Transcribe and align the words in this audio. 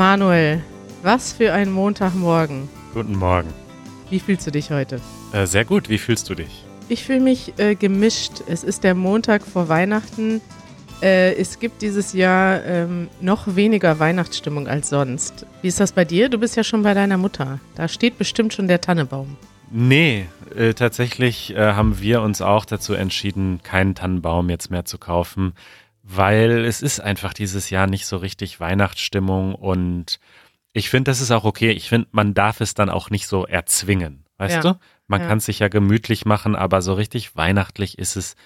Manuel, 0.00 0.62
was 1.02 1.34
für 1.34 1.52
ein 1.52 1.70
Montagmorgen. 1.70 2.70
Guten 2.94 3.18
Morgen. 3.18 3.52
Wie 4.08 4.18
fühlst 4.18 4.46
du 4.46 4.50
dich 4.50 4.70
heute? 4.70 4.98
Äh, 5.34 5.44
sehr 5.44 5.66
gut. 5.66 5.90
Wie 5.90 5.98
fühlst 5.98 6.30
du 6.30 6.34
dich? 6.34 6.64
Ich 6.88 7.04
fühle 7.04 7.20
mich 7.20 7.52
äh, 7.58 7.74
gemischt. 7.74 8.42
Es 8.46 8.64
ist 8.64 8.82
der 8.82 8.94
Montag 8.94 9.42
vor 9.42 9.68
Weihnachten. 9.68 10.40
Äh, 11.02 11.34
es 11.34 11.58
gibt 11.58 11.82
dieses 11.82 12.14
Jahr 12.14 12.64
ähm, 12.64 13.08
noch 13.20 13.56
weniger 13.56 13.98
Weihnachtsstimmung 13.98 14.68
als 14.68 14.88
sonst. 14.88 15.44
Wie 15.60 15.68
ist 15.68 15.80
das 15.80 15.92
bei 15.92 16.06
dir? 16.06 16.30
Du 16.30 16.38
bist 16.38 16.56
ja 16.56 16.64
schon 16.64 16.82
bei 16.82 16.94
deiner 16.94 17.18
Mutter. 17.18 17.60
Da 17.74 17.86
steht 17.86 18.16
bestimmt 18.16 18.54
schon 18.54 18.68
der 18.68 18.80
Tannenbaum. 18.80 19.36
Nee, 19.70 20.26
äh, 20.56 20.72
tatsächlich 20.72 21.54
äh, 21.54 21.74
haben 21.74 22.00
wir 22.00 22.22
uns 22.22 22.40
auch 22.40 22.64
dazu 22.64 22.94
entschieden, 22.94 23.60
keinen 23.62 23.94
Tannenbaum 23.94 24.48
jetzt 24.48 24.70
mehr 24.70 24.86
zu 24.86 24.96
kaufen, 24.96 25.52
weil 26.12 26.64
es 26.64 26.82
ist 26.82 27.00
einfach 27.00 27.32
dieses 27.32 27.70
Jahr 27.70 27.86
nicht 27.86 28.06
so 28.06 28.16
richtig 28.16 28.58
Weihnachtsstimmung 28.60 29.54
und 29.54 30.18
ich 30.72 30.88
finde, 30.90 31.10
das 31.10 31.20
ist 31.20 31.30
auch 31.30 31.44
okay. 31.44 31.70
Ich 31.70 31.88
finde, 31.88 32.08
man 32.12 32.34
darf 32.34 32.60
es 32.60 32.74
dann 32.74 32.90
auch 32.90 33.10
nicht 33.10 33.26
so 33.26 33.46
erzwingen, 33.46 34.24
weißt 34.38 34.56
Ja. 34.56 34.72
du? 34.72 34.78
Man 35.08 35.20
Ja. 35.20 35.26
kann 35.28 35.38
es 35.38 35.46
sich 35.46 35.58
ja 35.58 35.68
gemütlich 35.68 36.24
machen, 36.24 36.54
aber 36.54 36.82
so 36.82 36.94
richtig 36.94 37.34
weihnachtlich 37.36 37.98
ist 37.98 38.16
es 38.16 38.36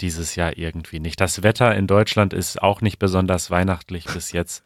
dieses 0.00 0.34
Jahr 0.36 0.56
irgendwie 0.58 1.00
nicht. 1.00 1.20
Das 1.20 1.42
Wetter 1.42 1.74
in 1.74 1.86
Deutschland 1.86 2.32
ist 2.32 2.60
auch 2.62 2.80
nicht 2.80 2.98
besonders 2.98 3.50
weihnachtlich 3.50 4.04
bis 4.06 4.32
jetzt. 4.32 4.64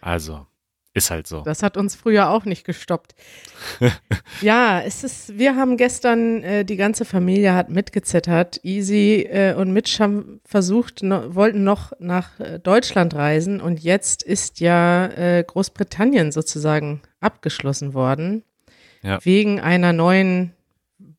Also, 0.00 0.46
ist 0.94 1.10
halt 1.10 1.26
so. 1.26 1.40
Das 1.42 1.64
hat 1.64 1.76
uns 1.76 1.96
früher 1.96 2.30
auch 2.30 2.44
nicht 2.44 2.64
gestoppt. 2.64 3.16
ja, 4.40 4.80
es 4.80 5.02
ist, 5.02 5.36
wir 5.36 5.56
haben 5.56 5.76
gestern, 5.76 6.42
äh, 6.44 6.64
die 6.64 6.76
ganze 6.76 7.04
Familie 7.04 7.52
hat 7.52 7.68
mitgezittert. 7.68 8.60
Easy 8.62 9.26
äh, 9.28 9.54
und 9.54 9.72
Mitch 9.72 9.98
haben 9.98 10.40
versucht, 10.44 11.02
no, 11.02 11.34
wollten 11.34 11.64
noch 11.64 11.92
nach 11.98 12.38
äh, 12.38 12.60
Deutschland 12.60 13.14
reisen 13.14 13.60
und 13.60 13.80
jetzt 13.80 14.22
ist 14.22 14.60
ja 14.60 15.06
äh, 15.06 15.44
Großbritannien 15.44 16.30
sozusagen 16.30 17.02
abgeschlossen 17.20 17.92
worden. 17.92 18.44
Ja. 19.02 19.18
Wegen 19.24 19.60
einer 19.60 19.92
neuen 19.92 20.54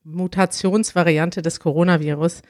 Mutationsvariante 0.06 1.42
des 1.42 1.60
Coronavirus. 1.60 2.44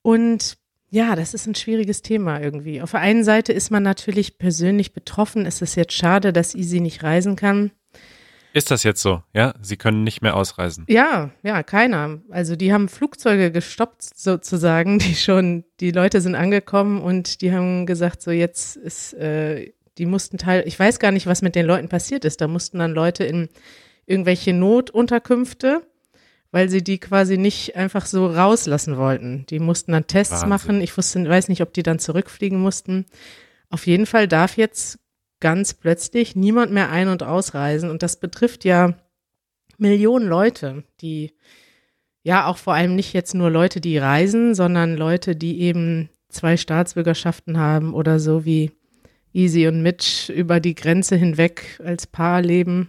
Und 0.00 0.56
ja, 0.90 1.16
das 1.16 1.34
ist 1.34 1.46
ein 1.46 1.54
schwieriges 1.54 2.02
Thema 2.02 2.40
irgendwie. 2.40 2.80
Auf 2.80 2.92
der 2.92 3.00
einen 3.00 3.24
Seite 3.24 3.52
ist 3.52 3.70
man 3.70 3.82
natürlich 3.82 4.38
persönlich 4.38 4.92
betroffen. 4.92 5.44
Es 5.46 5.60
ist 5.60 5.74
jetzt 5.74 5.92
schade, 5.92 6.32
dass 6.32 6.54
Easy 6.54 6.80
nicht 6.80 7.02
reisen 7.02 7.36
kann. 7.36 7.72
Ist 8.54 8.70
das 8.70 8.82
jetzt 8.82 9.02
so? 9.02 9.22
Ja, 9.34 9.54
sie 9.60 9.76
können 9.76 10.04
nicht 10.04 10.22
mehr 10.22 10.34
ausreisen. 10.34 10.84
Ja, 10.88 11.30
ja, 11.42 11.62
keiner. 11.62 12.20
Also 12.30 12.56
die 12.56 12.72
haben 12.72 12.88
Flugzeuge 12.88 13.52
gestoppt 13.52 14.02
sozusagen, 14.18 14.98
die 14.98 15.14
schon, 15.14 15.64
die 15.80 15.90
Leute 15.90 16.20
sind 16.20 16.34
angekommen 16.34 17.00
und 17.02 17.42
die 17.42 17.52
haben 17.52 17.84
gesagt, 17.84 18.22
so 18.22 18.30
jetzt 18.30 18.76
ist, 18.76 19.12
äh, 19.14 19.72
die 19.98 20.06
mussten 20.06 20.38
teil, 20.38 20.64
ich 20.66 20.78
weiß 20.78 20.98
gar 20.98 21.12
nicht, 21.12 21.26
was 21.26 21.42
mit 21.42 21.54
den 21.54 21.66
Leuten 21.66 21.88
passiert 21.88 22.24
ist. 22.24 22.40
Da 22.40 22.48
mussten 22.48 22.78
dann 22.78 22.92
Leute 22.92 23.24
in 23.24 23.48
irgendwelche 24.06 24.54
Notunterkünfte, 24.54 25.82
weil 26.50 26.68
sie 26.68 26.82
die 26.82 26.98
quasi 26.98 27.36
nicht 27.36 27.76
einfach 27.76 28.06
so 28.06 28.26
rauslassen 28.26 28.96
wollten. 28.96 29.44
Die 29.46 29.58
mussten 29.58 29.92
dann 29.92 30.06
Tests 30.06 30.32
Wahnsinn. 30.32 30.48
machen. 30.48 30.80
Ich 30.80 30.96
wusste, 30.96 31.28
weiß 31.28 31.48
nicht, 31.48 31.62
ob 31.62 31.72
die 31.72 31.82
dann 31.82 31.98
zurückfliegen 31.98 32.58
mussten. 32.58 33.06
Auf 33.70 33.86
jeden 33.86 34.06
Fall 34.06 34.28
darf 34.28 34.56
jetzt 34.56 34.98
ganz 35.40 35.74
plötzlich 35.74 36.34
niemand 36.36 36.72
mehr 36.72 36.90
ein- 36.90 37.08
und 37.08 37.22
ausreisen. 37.22 37.90
Und 37.90 38.02
das 38.02 38.18
betrifft 38.18 38.64
ja 38.64 38.94
Millionen 39.76 40.26
Leute, 40.26 40.84
die 41.00 41.34
ja 42.22 42.46
auch 42.46 42.58
vor 42.58 42.74
allem 42.74 42.96
nicht 42.96 43.12
jetzt 43.12 43.34
nur 43.34 43.50
Leute, 43.50 43.80
die 43.80 43.98
reisen, 43.98 44.54
sondern 44.54 44.96
Leute, 44.96 45.36
die 45.36 45.60
eben 45.60 46.08
zwei 46.28 46.56
Staatsbürgerschaften 46.56 47.58
haben 47.58 47.94
oder 47.94 48.20
so 48.20 48.44
wie 48.44 48.72
Easy 49.32 49.68
und 49.68 49.82
Mitch 49.82 50.32
über 50.32 50.60
die 50.60 50.74
Grenze 50.74 51.16
hinweg 51.16 51.80
als 51.84 52.06
Paar 52.06 52.42
leben. 52.42 52.88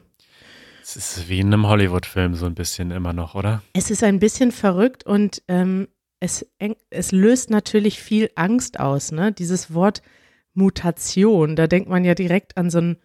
Es 0.89 0.95
ist 0.95 1.29
wie 1.29 1.39
in 1.39 1.53
einem 1.53 1.67
Hollywood-Film 1.67 2.33
so 2.33 2.47
ein 2.47 2.55
bisschen 2.55 2.89
immer 2.89 3.13
noch, 3.13 3.35
oder? 3.35 3.61
Es 3.73 3.91
ist 3.91 4.03
ein 4.03 4.17
bisschen 4.17 4.51
verrückt 4.51 5.05
und 5.05 5.43
ähm, 5.47 5.87
es, 6.19 6.47
es 6.89 7.11
löst 7.11 7.51
natürlich 7.51 8.01
viel 8.01 8.31
Angst 8.33 8.79
aus, 8.79 9.11
ne? 9.11 9.31
Dieses 9.31 9.71
Wort 9.71 10.01
Mutation, 10.55 11.55
da 11.55 11.67
denkt 11.67 11.89
man 11.89 12.05
ja 12.05 12.15
direkt 12.15 12.57
an 12.57 12.71
so 12.71 12.79
einen 12.79 12.97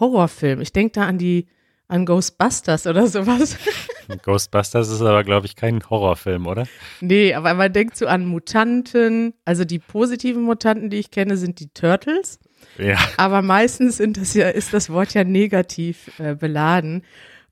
Horrorfilm. 0.00 0.60
Ich 0.60 0.72
denke 0.72 0.94
da 0.94 1.06
an 1.06 1.18
die, 1.18 1.46
an 1.86 2.04
Ghostbusters 2.04 2.88
oder 2.88 3.06
sowas. 3.06 3.56
Ghostbusters 4.22 4.88
ist 4.88 5.00
aber, 5.00 5.24
glaube 5.24 5.46
ich, 5.46 5.56
kein 5.56 5.82
Horrorfilm, 5.88 6.46
oder? 6.46 6.66
Nee, 7.00 7.34
aber 7.34 7.54
man 7.54 7.72
denkt 7.72 7.96
so 7.96 8.06
an 8.06 8.26
Mutanten. 8.26 9.34
Also 9.44 9.64
die 9.64 9.78
positiven 9.78 10.42
Mutanten, 10.42 10.90
die 10.90 10.98
ich 10.98 11.10
kenne, 11.10 11.36
sind 11.36 11.60
die 11.60 11.68
Turtles. 11.68 12.38
Ja. 12.78 12.98
Aber 13.16 13.42
meistens 13.42 14.02
das 14.04 14.34
ja, 14.34 14.48
ist 14.48 14.72
das 14.74 14.90
Wort 14.90 15.14
ja 15.14 15.24
negativ 15.24 16.18
äh, 16.18 16.34
beladen. 16.34 17.02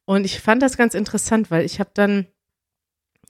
Und 0.05 0.25
ich 0.25 0.41
fand 0.41 0.63
das 0.63 0.77
ganz 0.77 0.95
interessant, 0.95 1.51
weil 1.51 1.65
ich 1.65 1.81
habe 1.81 1.91
dann 1.95 2.27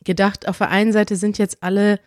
gedacht, 0.05 0.47
auf 0.49 0.59
der 0.59 0.71
einen 0.71 0.93
Seite 0.93 1.17
sind 1.17 1.39
jetzt 1.39 1.63
alle, 1.63 1.99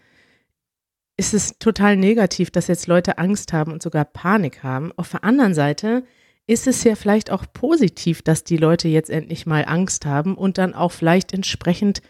ist 1.18 1.34
es 1.34 1.59
total 1.59 1.98
negativ, 1.98 2.52
dass 2.52 2.68
jetzt 2.68 2.88
Leute 2.88 3.18
Angst 3.18 3.53
haben 3.53 3.72
und 3.72 3.84
sogar 3.84 4.06
Panik 4.06 4.64
haben. 4.64 4.92
Auf 4.96 5.09
der 5.09 5.24
anderen 5.24 5.53
Seite 5.53 6.03
ist 6.52 6.68
es 6.68 6.84
ja 6.84 6.96
vielleicht 6.96 7.32
auch 7.32 7.46
positiv, 7.54 8.22
dass 8.22 8.44
die 8.44 8.58
Leute 8.58 8.90
jetzt 8.90 9.10
endlich 9.10 9.46
mal 9.46 9.64
Angst 9.66 10.06
haben 10.06 10.36
und 10.36 10.58
dann 10.58 10.74
auch 10.74 10.92
vielleicht 10.92 11.34
entsprechend 11.34 12.02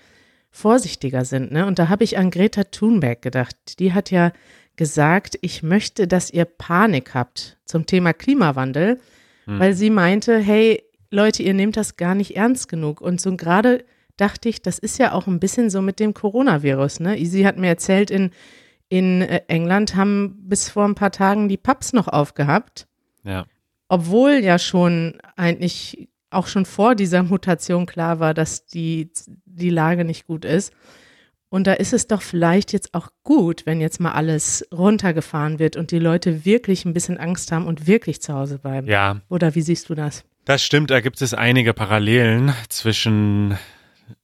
vorsichtiger 0.49 1.25
sind. 1.25 1.51
Ne? 1.51 1.67
Und 1.67 1.77
da 1.77 1.89
habe 1.89 2.03
ich 2.03 2.17
an 2.17 2.31
Greta 2.31 2.63
Thunberg 2.63 3.21
gedacht. 3.21 3.55
Die 3.77 3.93
hat 3.93 4.09
ja 4.09 4.31
gesagt, 4.77 5.37
ich 5.41 5.61
möchte, 5.61 6.07
dass 6.07 6.31
ihr 6.31 6.45
Panik 6.45 7.13
habt 7.13 7.59
zum 7.65 7.85
Thema 7.85 8.13
Klimawandel, 8.13 8.99
weil 9.45 9.73
sie 9.75 9.91
meinte, 9.91 10.39
hey 10.39 10.83
Leute, 11.11 11.43
ihr 11.43 11.53
nehmt 11.53 11.77
das 11.77 11.95
gar 11.95 12.15
nicht 12.15 12.35
ernst 12.35 12.67
genug. 12.67 12.99
Und 12.99 13.21
so 13.21 13.35
gerade 13.37 13.85
dachte 14.17 14.49
ich, 14.49 14.63
das 14.63 14.79
ist 14.79 14.97
ja 14.97 15.11
auch 15.11 15.27
ein 15.27 15.39
bisschen 15.39 15.69
so 15.69 15.83
mit 15.83 15.99
dem 15.99 16.15
Coronavirus. 16.15 17.01
Ne? 17.01 17.23
Sie 17.25 17.45
hat 17.45 17.57
mir 17.57 17.67
erzählt, 17.67 18.09
in, 18.09 18.31
in 18.89 19.21
äh, 19.21 19.41
England 19.49 19.95
haben 19.95 20.47
bis 20.47 20.67
vor 20.67 20.85
ein 20.85 20.95
paar 20.95 21.11
Tagen 21.11 21.47
die 21.47 21.57
Pubs 21.57 21.93
noch 21.93 22.07
aufgehabt 22.07 22.87
Ja. 23.23 23.45
Obwohl 23.91 24.35
ja 24.35 24.57
schon 24.57 25.17
eigentlich 25.35 26.07
auch 26.29 26.47
schon 26.47 26.65
vor 26.65 26.95
dieser 26.95 27.23
Mutation 27.23 27.85
klar 27.85 28.21
war, 28.21 28.33
dass 28.33 28.65
die, 28.65 29.11
die 29.43 29.69
Lage 29.69 30.05
nicht 30.05 30.27
gut 30.27 30.45
ist. 30.45 30.71
Und 31.49 31.67
da 31.67 31.73
ist 31.73 31.91
es 31.91 32.07
doch 32.07 32.21
vielleicht 32.21 32.71
jetzt 32.71 32.93
auch 32.93 33.09
gut, 33.23 33.65
wenn 33.65 33.81
jetzt 33.81 33.99
mal 33.99 34.13
alles 34.13 34.65
runtergefahren 34.73 35.59
wird 35.59 35.75
und 35.75 35.91
die 35.91 35.99
Leute 35.99 36.45
wirklich 36.45 36.85
ein 36.85 36.93
bisschen 36.93 37.17
Angst 37.17 37.51
haben 37.51 37.67
und 37.67 37.85
wirklich 37.85 38.21
zu 38.21 38.33
Hause 38.33 38.59
bleiben. 38.59 38.87
Ja, 38.87 39.19
Oder 39.27 39.55
wie 39.55 39.61
siehst 39.61 39.89
du 39.89 39.93
das? 39.95 40.23
das 40.45 40.63
stimmt. 40.63 40.89
Da 40.89 41.01
gibt 41.01 41.21
es 41.21 41.33
einige 41.33 41.73
Parallelen 41.73 42.53
zwischen 42.69 43.57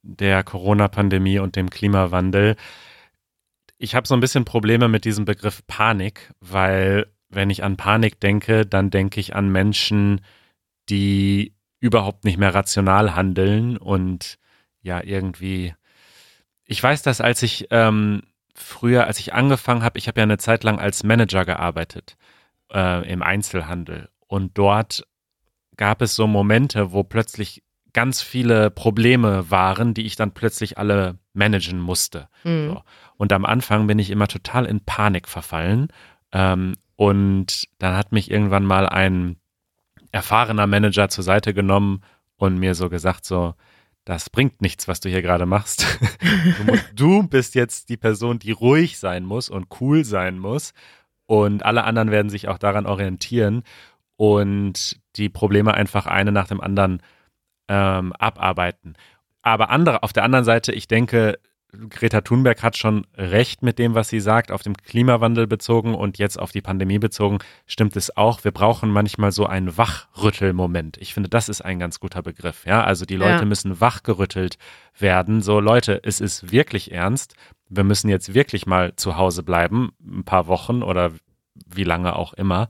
der 0.00 0.44
Corona-Pandemie 0.44 1.40
und 1.40 1.56
dem 1.56 1.68
Klimawandel. 1.68 2.56
Ich 3.76 3.94
habe 3.94 4.08
so 4.08 4.14
ein 4.14 4.20
bisschen 4.20 4.46
Probleme 4.46 4.88
mit 4.88 5.04
diesem 5.04 5.26
Begriff 5.26 5.66
Panik, 5.66 6.32
weil 6.40 7.06
wenn 7.28 7.50
ich 7.50 7.62
an 7.62 7.76
Panik 7.76 8.20
denke, 8.20 8.66
dann 8.66 8.90
denke 8.90 9.20
ich 9.20 9.34
an 9.34 9.50
Menschen, 9.50 10.20
die 10.88 11.54
überhaupt 11.80 12.24
nicht 12.24 12.38
mehr 12.38 12.54
rational 12.54 13.14
handeln 13.14 13.76
und 13.76 14.38
ja 14.82 15.02
irgendwie. 15.02 15.74
Ich 16.64 16.82
weiß 16.82 17.02
das, 17.02 17.20
als 17.20 17.42
ich 17.42 17.68
ähm, 17.70 18.22
früher, 18.54 19.06
als 19.06 19.18
ich 19.18 19.34
angefangen 19.34 19.82
habe, 19.82 19.98
ich 19.98 20.08
habe 20.08 20.20
ja 20.20 20.24
eine 20.24 20.38
Zeit 20.38 20.64
lang 20.64 20.78
als 20.78 21.04
Manager 21.04 21.44
gearbeitet 21.44 22.16
äh, 22.72 23.08
im 23.10 23.22
Einzelhandel 23.22 24.08
und 24.26 24.56
dort 24.58 25.06
gab 25.76 26.02
es 26.02 26.14
so 26.14 26.26
Momente, 26.26 26.92
wo 26.92 27.04
plötzlich 27.04 27.62
ganz 27.92 28.20
viele 28.20 28.70
Probleme 28.70 29.50
waren, 29.50 29.94
die 29.94 30.04
ich 30.04 30.16
dann 30.16 30.32
plötzlich 30.32 30.76
alle 30.76 31.18
managen 31.32 31.80
musste. 31.80 32.28
Hm. 32.42 32.68
So. 32.68 32.82
Und 33.16 33.32
am 33.32 33.44
Anfang 33.44 33.86
bin 33.86 33.98
ich 33.98 34.10
immer 34.10 34.28
total 34.28 34.66
in 34.66 34.80
Panik 34.80 35.28
verfallen. 35.28 35.88
Ähm, 36.32 36.74
und 36.98 37.68
dann 37.78 37.96
hat 37.96 38.10
mich 38.10 38.28
irgendwann 38.28 38.64
mal 38.66 38.88
ein 38.88 39.36
erfahrener 40.10 40.66
Manager 40.66 41.08
zur 41.08 41.22
Seite 41.22 41.54
genommen 41.54 42.00
und 42.36 42.58
mir 42.58 42.74
so 42.74 42.88
gesagt, 42.88 43.24
so, 43.24 43.54
das 44.04 44.30
bringt 44.30 44.60
nichts, 44.62 44.88
was 44.88 44.98
du 44.98 45.08
hier 45.08 45.22
gerade 45.22 45.46
machst. 45.46 45.86
Du, 46.58 46.64
mu- 46.64 46.78
du 46.94 47.22
bist 47.28 47.54
jetzt 47.54 47.88
die 47.88 47.96
Person, 47.96 48.40
die 48.40 48.50
ruhig 48.50 48.98
sein 48.98 49.24
muss 49.24 49.48
und 49.48 49.68
cool 49.80 50.04
sein 50.04 50.38
muss. 50.40 50.72
Und 51.26 51.64
alle 51.64 51.84
anderen 51.84 52.10
werden 52.10 52.30
sich 52.30 52.48
auch 52.48 52.58
daran 52.58 52.86
orientieren 52.86 53.62
und 54.16 54.98
die 55.14 55.28
Probleme 55.28 55.74
einfach 55.74 56.06
eine 56.06 56.32
nach 56.32 56.48
dem 56.48 56.60
anderen 56.60 57.00
ähm, 57.68 58.12
abarbeiten. 58.14 58.94
Aber 59.42 59.70
andere, 59.70 60.02
auf 60.02 60.12
der 60.12 60.24
anderen 60.24 60.44
Seite, 60.44 60.72
ich 60.72 60.88
denke, 60.88 61.38
Greta 61.90 62.22
Thunberg 62.22 62.62
hat 62.62 62.78
schon 62.78 63.06
recht 63.14 63.62
mit 63.62 63.78
dem, 63.78 63.94
was 63.94 64.08
sie 64.08 64.20
sagt, 64.20 64.50
auf 64.52 64.62
den 64.62 64.74
Klimawandel 64.74 65.46
bezogen 65.46 65.94
und 65.94 66.16
jetzt 66.16 66.38
auf 66.38 66.50
die 66.50 66.62
Pandemie 66.62 66.98
bezogen, 66.98 67.38
stimmt 67.66 67.94
es 67.96 68.16
auch. 68.16 68.42
Wir 68.42 68.52
brauchen 68.52 68.90
manchmal 68.90 69.32
so 69.32 69.44
einen 69.44 69.76
Wachrüttelmoment. 69.76 70.96
Ich 70.96 71.12
finde, 71.12 71.28
das 71.28 71.48
ist 71.50 71.60
ein 71.60 71.78
ganz 71.78 72.00
guter 72.00 72.22
Begriff. 72.22 72.64
Ja, 72.64 72.84
also 72.84 73.04
die 73.04 73.16
Leute 73.16 73.40
Ja. 73.40 73.44
müssen 73.44 73.80
wachgerüttelt 73.82 74.56
werden. 74.98 75.42
So, 75.42 75.60
Leute, 75.60 76.00
es 76.04 76.20
ist 76.20 76.50
wirklich 76.52 76.90
ernst. 76.92 77.34
Wir 77.68 77.84
müssen 77.84 78.08
jetzt 78.08 78.32
wirklich 78.32 78.66
mal 78.66 78.96
zu 78.96 79.16
Hause 79.18 79.42
bleiben, 79.42 79.90
ein 80.02 80.24
paar 80.24 80.46
Wochen 80.46 80.82
oder 80.82 81.12
wie 81.66 81.84
lange 81.84 82.16
auch 82.16 82.32
immer. 82.32 82.68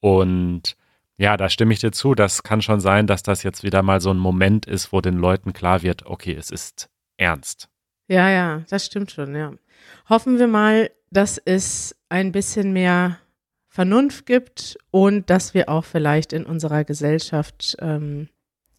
Und 0.00 0.76
Ja, 1.18 1.36
da 1.36 1.48
stimme 1.48 1.72
ich 1.72 1.78
dir 1.78 1.92
zu. 1.92 2.16
Das 2.16 2.42
kann 2.42 2.62
schon 2.62 2.80
sein, 2.80 3.06
dass 3.06 3.22
das 3.22 3.44
jetzt 3.44 3.62
wieder 3.62 3.82
mal 3.82 4.00
so 4.00 4.10
ein 4.10 4.18
Moment 4.18 4.66
ist, 4.66 4.92
wo 4.92 5.00
den 5.00 5.18
Leuten 5.18 5.52
klar 5.52 5.82
wird, 5.82 6.06
okay, 6.06 6.34
es 6.34 6.50
ist 6.50 6.88
ernst. 7.16 7.68
Ja, 8.08 8.28
ja, 8.30 8.62
das 8.68 8.86
stimmt 8.86 9.10
schon, 9.10 9.34
ja. 9.34 9.52
Hoffen 10.08 10.38
wir 10.38 10.48
mal, 10.48 10.90
dass 11.10 11.38
es 11.38 11.96
ein 12.08 12.32
bisschen 12.32 12.72
mehr 12.72 13.18
Vernunft 13.68 14.26
gibt 14.26 14.76
und 14.90 15.30
dass 15.30 15.54
wir 15.54 15.68
auch 15.68 15.84
vielleicht 15.84 16.32
in 16.32 16.44
unserer 16.44 16.84
Gesellschaft, 16.84 17.76
ähm, 17.80 18.28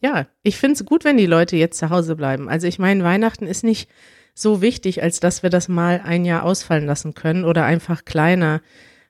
ja, 0.02 0.28
ich 0.44 0.58
finde 0.58 0.76
es 0.76 0.86
gut, 0.86 1.04
wenn 1.04 1.18
die 1.18 1.26
Leute 1.26 1.56
jetzt 1.56 1.80
zu 1.80 1.90
Hause 1.90 2.16
bleiben. 2.16 2.50
Also 2.50 2.68
ich 2.68 2.78
meine, 2.78 3.04
Weihnachten 3.04 3.48
ist 3.48 3.64
nicht 3.64 3.90
so 4.36 4.62
wichtig, 4.62 5.02
als 5.02 5.20
dass 5.20 5.44
wir 5.44 5.50
das 5.50 5.68
mal 5.68 6.02
ein 6.04 6.26
Jahr 6.26 6.44
ausfallen 6.44 6.86
lassen 6.86 7.14
können 7.14 7.46
oder 7.46 7.66
einfach 7.66 8.06
kleiner 8.06 8.62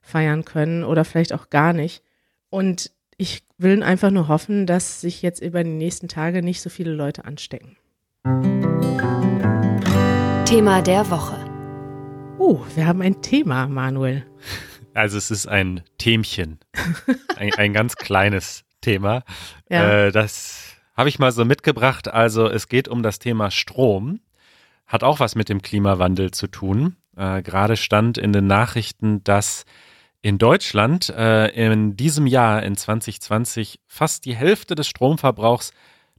feiern 0.02 0.46
können 0.46 0.84
oder 0.84 1.06
vielleicht 1.06 1.34
auch 1.34 1.50
gar 1.50 1.74
nicht. 1.74 2.04
Und 2.50 2.92
ich 3.18 3.44
will 3.58 3.82
einfach 3.84 4.12
nur 4.12 4.28
hoffen, 4.28 4.66
dass 4.66 5.02
sich 5.02 5.22
jetzt 5.22 5.42
über 5.42 5.64
die 5.64 5.70
nächsten 5.70 6.08
Tage 6.08 6.44
nicht 6.44 6.62
so 6.62 6.70
viele 6.70 6.94
Leute 6.94 7.26
anstecken. 7.26 7.78
Thema 10.54 10.84
der 10.84 11.10
Woche. 11.10 11.36
Oh, 12.38 12.60
wir 12.76 12.86
haben 12.86 13.02
ein 13.02 13.24
Thema, 13.24 13.66
Manuel. 13.66 14.24
Also 14.94 15.18
es 15.18 15.32
ist 15.32 15.48
ein 15.48 15.82
Themchen, 15.98 16.60
ein, 17.38 17.56
ein 17.56 17.74
ganz 17.74 17.96
kleines 17.96 18.64
Thema. 18.80 19.24
Ja. 19.68 19.90
Äh, 19.90 20.12
das 20.12 20.76
habe 20.96 21.10
ich 21.10 21.18
mal 21.18 21.32
so 21.32 21.44
mitgebracht. 21.44 22.08
Also 22.08 22.48
es 22.48 22.68
geht 22.68 22.88
um 22.88 23.02
das 23.02 23.18
Thema 23.18 23.50
Strom. 23.50 24.20
Hat 24.86 25.04
auch 25.04 25.20
was 25.20 25.34
mit 25.34 25.50
dem 25.50 25.64
Klimawandel 25.64 26.30
zu 26.30 26.46
tun. 26.46 26.98
Äh, 27.18 27.42
Gerade 27.42 27.76
stand 27.76 28.20
in 28.20 28.32
den 28.32 28.46
Nachrichten, 28.46 29.24
dass 29.24 29.66
in 30.22 30.38
Deutschland 30.38 31.10
äh, 31.10 31.48
in 31.48 31.98
diesem 31.98 32.28
Jahr, 32.28 32.62
in 32.62 32.78
2020, 32.78 33.80
fast 33.88 34.26
die 34.26 34.36
Hälfte 34.36 34.76
des 34.76 34.88
Stromverbrauchs 34.88 35.72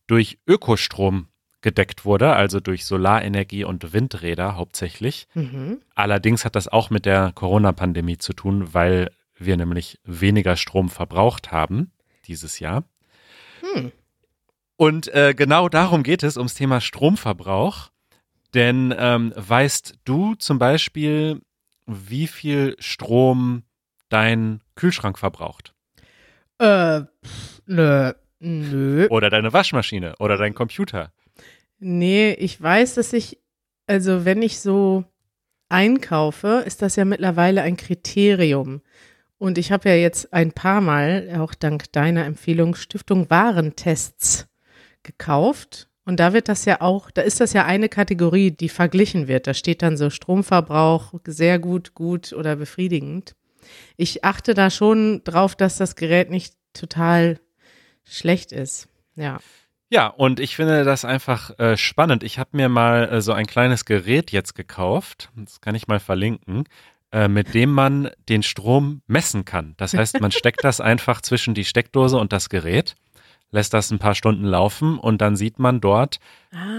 durch 0.09 0.41
Ökostrom 0.45 1.29
gedeckt 1.65 2.05
wurde, 2.05 2.35
also 2.35 2.61
durch 2.61 2.85
Solarenergie 2.85 3.65
und 3.65 3.95
Windräder 3.95 4.55
hauptsächlich. 4.55 5.27
Mhm. 5.35 5.81
Allerdings 5.95 6.45
hat 6.45 6.55
das 6.55 6.69
auch 6.69 6.91
mit 6.91 7.07
der 7.07 7.33
Corona-Pandemie 7.35 8.19
zu 8.19 8.35
tun, 8.35 8.75
weil 8.75 9.11
wir 9.37 9.57
nämlich 9.57 9.99
weniger 10.05 10.57
Strom 10.57 10.91
verbraucht 10.91 11.51
haben 11.51 11.91
dieses 12.27 12.61
Jahr. 12.61 12.85
Hm. 13.63 13.93
Und 14.77 15.09
äh, 15.15 15.35
genau 15.35 15.69
darum 15.69 16.03
geht 16.03 16.23
es, 16.23 16.37
ums 16.37 16.55
Thema 16.55 16.81
Stromverbrauch. 16.81 17.91
Denn 18.53 18.95
ähm, 18.97 19.33
weißt 19.35 19.95
du 20.05 20.35
zum 20.35 20.59
Beispiel, 20.59 21.41
wie 21.87 22.27
viel 22.27 22.77
Strom 22.79 23.63
dein 24.11 24.61
Kühlschrank 24.77 25.19
verbraucht? 25.19 25.75
Äh, 26.59 27.01
nö, 27.67 28.13
nö. 28.39 29.07
Oder 29.09 29.31
deine 29.31 29.53
Waschmaschine 29.53 30.15
oder 30.19 30.37
dein 30.37 30.55
Computer? 30.55 31.11
Nee, 31.79 32.33
ich 32.33 32.61
weiß, 32.61 32.95
dass 32.95 33.13
ich, 33.13 33.39
also 33.87 34.25
wenn 34.25 34.43
ich 34.43 34.61
so 34.61 35.05
einkaufe, 35.69 36.63
ist 36.67 36.83
das 36.83 36.97
ja 36.97 37.05
mittlerweile 37.05 37.63
ein 37.63 37.77
Kriterium. 37.77 38.81
Und 39.39 39.59
ich 39.59 39.73
habe 39.73 39.89
ja 39.89 39.97
jetzt 39.97 40.33
ein 40.33 40.53
paar 40.53 40.81
Mal, 40.81 41.37
auch 41.39 41.55
dank 41.55 41.93
deiner 41.93 42.25
Empfehlung, 42.25 42.75
Stiftung 42.75 43.29
Warentests 43.29 44.47
gekauft. 45.03 45.89
Und 46.05 46.21
da 46.21 46.33
wird 46.33 46.49
das 46.49 46.65
ja 46.65 46.81
auch, 46.81 47.11
da 47.11 47.23
ist 47.23 47.41
das 47.41 47.53
ja 47.53 47.65
eine 47.65 47.89
Kategorie, 47.89 48.51
die 48.51 48.69
verglichen 48.69 49.27
wird. 49.27 49.47
Da 49.47 49.55
steht 49.55 49.83
dann 49.83 49.97
so 49.97 50.11
Stromverbrauch 50.11 51.15
sehr 51.27 51.59
gut, 51.59 51.95
gut 51.95 52.33
oder 52.33 52.57
befriedigend. 52.57 53.35
Ich 53.97 54.25
achte 54.25 54.55
da 54.55 54.71
schon 54.71 55.23
drauf, 55.25 55.57
dass 55.57 55.79
das 55.79 55.97
Gerät 55.97 56.31
nicht 56.31 56.55
total 56.75 57.41
schlecht 58.05 58.53
ist. 58.53 58.89
Ja. 59.17 59.41
Ja, 59.91 60.07
und 60.07 60.41
ich 60.41 60.57
finde 60.57 60.85
das 60.85 61.05
einfach 61.05 61.59
äh, 61.59 61.77
spannend. 61.77 62.23
Ich 62.23 62.39
habe 62.39 62.51
mir 62.53 62.69
mal 62.69 63.09
äh, 63.09 63.21
so 63.21 63.33
ein 63.33 63.47
kleines 63.47 63.85
Gerät 63.85 64.33
jetzt 64.33 64.55
gekauft, 64.55 65.31
das 65.37 65.61
kann 65.61 65.75
ich 65.75 65.89
mal 65.89 66.01
verlinken, 66.01 66.65
äh, 67.13 67.29
mit 67.29 67.55
dem 67.55 67.71
man 67.71 68.11
den 68.29 68.43
Strom 68.43 69.03
messen 69.07 69.45
kann. 69.45 69.75
Das 69.77 69.95
heißt, 69.97 70.21
man 70.21 70.33
steckt 70.33 70.65
das 70.65 70.81
einfach 70.81 71.21
zwischen 71.21 71.55
die 71.55 71.65
Steckdose 71.65 72.19
und 72.19 72.33
das 72.33 72.49
Gerät, 72.49 72.95
lässt 73.51 73.73
das 73.73 73.91
ein 73.91 74.01
paar 74.01 74.15
Stunden 74.15 74.45
laufen 74.45 74.99
und 74.99 75.21
dann 75.21 75.37
sieht 75.37 75.61
man 75.61 75.81
dort 75.81 76.19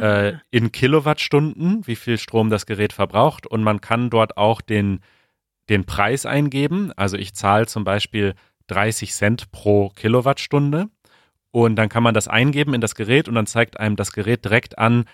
äh, 0.01 0.33
in 0.51 0.73
Kilowattstunden, 0.73 1.87
wie 1.87 1.95
viel 1.95 2.17
Strom 2.17 2.49
das 2.49 2.65
Gerät 2.65 2.91
verbraucht 2.91 3.47
und 3.47 3.63
man 3.63 3.79
kann 3.79 4.09
dort 4.09 4.35
auch 4.35 4.59
den, 4.59 4.99
den 5.69 5.85
Preis 5.85 6.25
eingeben. 6.25 6.91
Also 6.97 7.15
ich 7.17 7.33
zahle 7.33 7.67
zum 7.67 7.85
Beispiel 7.85 8.33
30 8.67 9.13
Cent 9.13 9.51
pro 9.51 9.89
Kilowattstunde 9.89 10.89
und 11.55 11.77
dann 11.77 11.87
kann 11.87 12.03
man 12.03 12.13
das 12.13 12.27
eingeben 12.27 12.73
in 12.73 12.81
das 12.81 12.95
Gerät 12.95 13.29
und 13.29 13.35
dann 13.35 13.47
zeigt 13.47 13.79
einem 13.79 13.95
das 13.95 14.11
Gerät 14.11 14.43
direkt 14.43 14.77
an, 14.77 15.05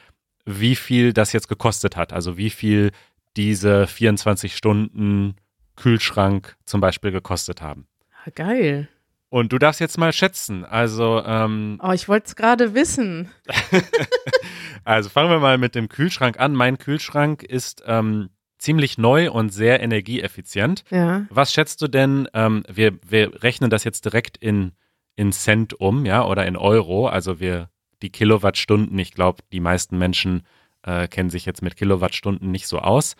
wie 0.43 0.75
viel 0.75 1.13
das 1.13 1.33
jetzt 1.33 1.47
gekostet 1.47 1.95
hat. 1.95 2.13
Also 2.13 2.35
wie 2.35 2.49
viel 2.49 2.89
diese 3.37 3.85
24 3.85 4.57
Stunden 4.57 5.35
Kühlschrank 5.75 6.55
zum 6.65 6.81
Beispiel 6.81 7.11
gekostet 7.11 7.61
haben. 7.61 7.85
Ah, 8.25 8.31
geil. 8.33 8.87
Und 9.29 9.53
du 9.53 9.59
darfst 9.59 9.79
jetzt 9.79 9.99
mal 9.99 10.11
schätzen. 10.13 10.65
Also, 10.65 11.21
ähm, 11.23 11.79
Oh, 11.79 11.91
ich 11.91 12.07
wollte 12.07 12.25
es 12.29 12.35
gerade 12.35 12.73
wissen. 12.73 13.29
also 14.83 15.09
fangen 15.09 15.29
wir 15.29 15.39
mal 15.39 15.59
mit 15.59 15.75
dem 15.75 15.89
Kühlschrank 15.89 16.39
an. 16.39 16.55
Mein 16.55 16.79
Kühlschrank 16.79 17.43
ist 17.43 17.83
ähm, 17.85 18.31
ziemlich 18.57 18.97
neu 18.97 19.29
und 19.29 19.53
sehr 19.53 19.79
energieeffizient. 19.79 20.85
Ja. 20.89 21.27
Was 21.29 21.53
schätzt 21.53 21.83
du 21.83 21.87
denn? 21.87 22.27
Ähm, 22.33 22.63
wir, 22.67 22.97
wir 23.07 23.43
rechnen 23.43 23.69
das 23.69 23.83
jetzt 23.83 24.05
direkt 24.05 24.37
in, 24.37 24.71
in 25.15 25.31
Cent 25.31 25.79
um, 25.79 26.05
ja, 26.05 26.25
oder 26.25 26.45
in 26.45 26.55
Euro. 26.55 27.07
Also 27.07 27.39
wir 27.39 27.69
die 28.01 28.09
Kilowattstunden, 28.09 28.97
ich 28.97 29.11
glaube, 29.11 29.43
die 29.51 29.59
meisten 29.59 29.97
Menschen 29.97 30.43
äh, 30.83 31.07
kennen 31.07 31.29
sich 31.29 31.45
jetzt 31.45 31.61
mit 31.61 31.75
Kilowattstunden 31.75 32.49
nicht 32.49 32.67
so 32.67 32.79
aus. 32.79 33.15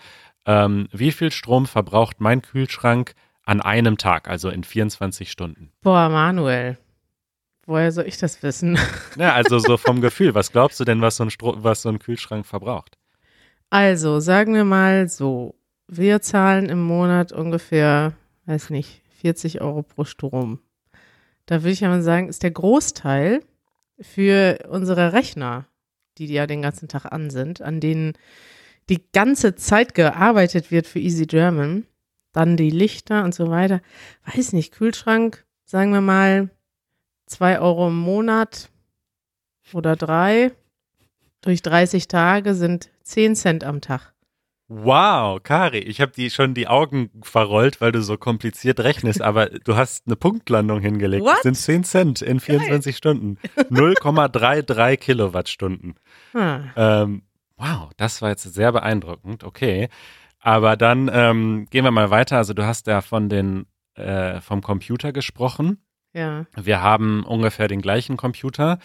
Ähm, 0.45 0.87
wie 0.91 1.11
viel 1.11 1.31
Strom 1.31 1.67
verbraucht 1.67 2.19
mein 2.19 2.41
Kühlschrank 2.41 3.13
an 3.43 3.61
einem 3.61 3.97
Tag, 3.97 4.27
also 4.27 4.49
in 4.49 4.63
24 4.63 5.31
Stunden? 5.31 5.71
Boah, 5.81 6.09
Manuel. 6.09 6.77
Woher 7.67 7.91
soll 7.91 8.07
ich 8.07 8.17
das 8.17 8.41
wissen? 8.43 8.77
Ja, 9.17 9.33
also 9.33 9.59
so 9.59 9.77
vom 9.77 10.01
Gefühl. 10.01 10.33
Was 10.33 10.51
glaubst 10.51 10.79
du 10.79 10.83
denn, 10.83 11.01
was 11.01 11.17
so 11.17 11.23
ein, 11.23 11.29
Stro 11.29 11.63
was 11.63 11.81
so 11.81 11.89
ein 11.89 11.99
Kühlschrank 11.99 12.45
verbraucht? 12.45 12.97
Also, 13.69 14.19
sagen 14.19 14.53
wir 14.53 14.65
mal 14.65 15.07
so. 15.07 15.55
Wir 15.87 16.21
zahlen 16.21 16.69
im 16.69 16.81
Monat 16.81 17.31
ungefähr, 17.31 18.13
weiß 18.45 18.69
nicht, 18.69 19.01
40 19.21 19.61
Euro 19.61 19.83
pro 19.83 20.05
Strom. 20.05 20.59
Da 21.51 21.63
würde 21.63 21.73
ich 21.73 21.81
ja 21.81 21.89
mal 21.89 22.01
sagen, 22.01 22.29
ist 22.29 22.43
der 22.43 22.51
Großteil 22.51 23.43
für 23.99 24.59
unsere 24.69 25.11
Rechner, 25.11 25.65
die 26.17 26.27
ja 26.27 26.47
den 26.47 26.61
ganzen 26.61 26.87
Tag 26.87 27.11
an 27.11 27.29
sind, 27.29 27.61
an 27.61 27.81
denen 27.81 28.13
die 28.87 29.03
ganze 29.11 29.55
Zeit 29.55 29.93
gearbeitet 29.93 30.71
wird 30.71 30.87
für 30.87 30.99
Easy 30.99 31.25
German, 31.25 31.85
dann 32.31 32.55
die 32.55 32.69
Lichter 32.69 33.25
und 33.25 33.35
so 33.35 33.49
weiter. 33.49 33.81
Weiß 34.33 34.53
nicht, 34.53 34.71
Kühlschrank, 34.71 35.45
sagen 35.65 35.91
wir 35.91 35.99
mal, 35.99 36.49
zwei 37.25 37.59
Euro 37.59 37.89
im 37.89 37.99
Monat 37.99 38.69
oder 39.73 39.97
drei. 39.97 40.53
Durch 41.41 41.61
30 41.61 42.07
Tage 42.07 42.55
sind 42.55 42.91
10 43.03 43.35
Cent 43.35 43.65
am 43.65 43.81
Tag. 43.81 44.13
Wow, 44.73 45.43
Kari, 45.43 45.79
ich 45.79 45.99
habe 45.99 46.13
die 46.13 46.29
schon 46.29 46.53
die 46.53 46.69
Augen 46.69 47.09
verrollt, 47.23 47.81
weil 47.81 47.91
du 47.91 48.01
so 48.01 48.15
kompliziert 48.15 48.79
rechnest, 48.79 49.21
aber 49.21 49.47
du 49.65 49.75
hast 49.75 50.07
eine 50.07 50.15
Punktlandung 50.15 50.79
hingelegt. 50.79 51.25
What? 51.25 51.33
Das 51.33 51.41
sind 51.41 51.57
10 51.57 51.83
Cent 51.83 52.21
in 52.21 52.39
24 52.39 52.95
Stunden. 52.95 53.37
0,33 53.69 54.95
Kilowattstunden. 54.95 55.95
Hm. 56.31 56.69
Ähm, 56.77 57.21
wow, 57.57 57.89
das 57.97 58.21
war 58.21 58.29
jetzt 58.29 58.43
sehr 58.43 58.71
beeindruckend. 58.71 59.43
Okay. 59.43 59.89
Aber 60.39 60.77
dann 60.77 61.11
ähm, 61.13 61.67
gehen 61.69 61.83
wir 61.83 61.91
mal 61.91 62.09
weiter. 62.09 62.37
Also 62.37 62.53
du 62.53 62.65
hast 62.65 62.87
ja 62.87 63.01
von 63.01 63.27
den 63.27 63.65
äh, 63.95 64.39
vom 64.39 64.61
Computer 64.61 65.11
gesprochen. 65.11 65.83
Ja. 66.13 66.45
Wir 66.55 66.81
haben 66.81 67.25
ungefähr 67.25 67.67
den 67.67 67.81
gleichen 67.81 68.15
Computer. 68.15 68.79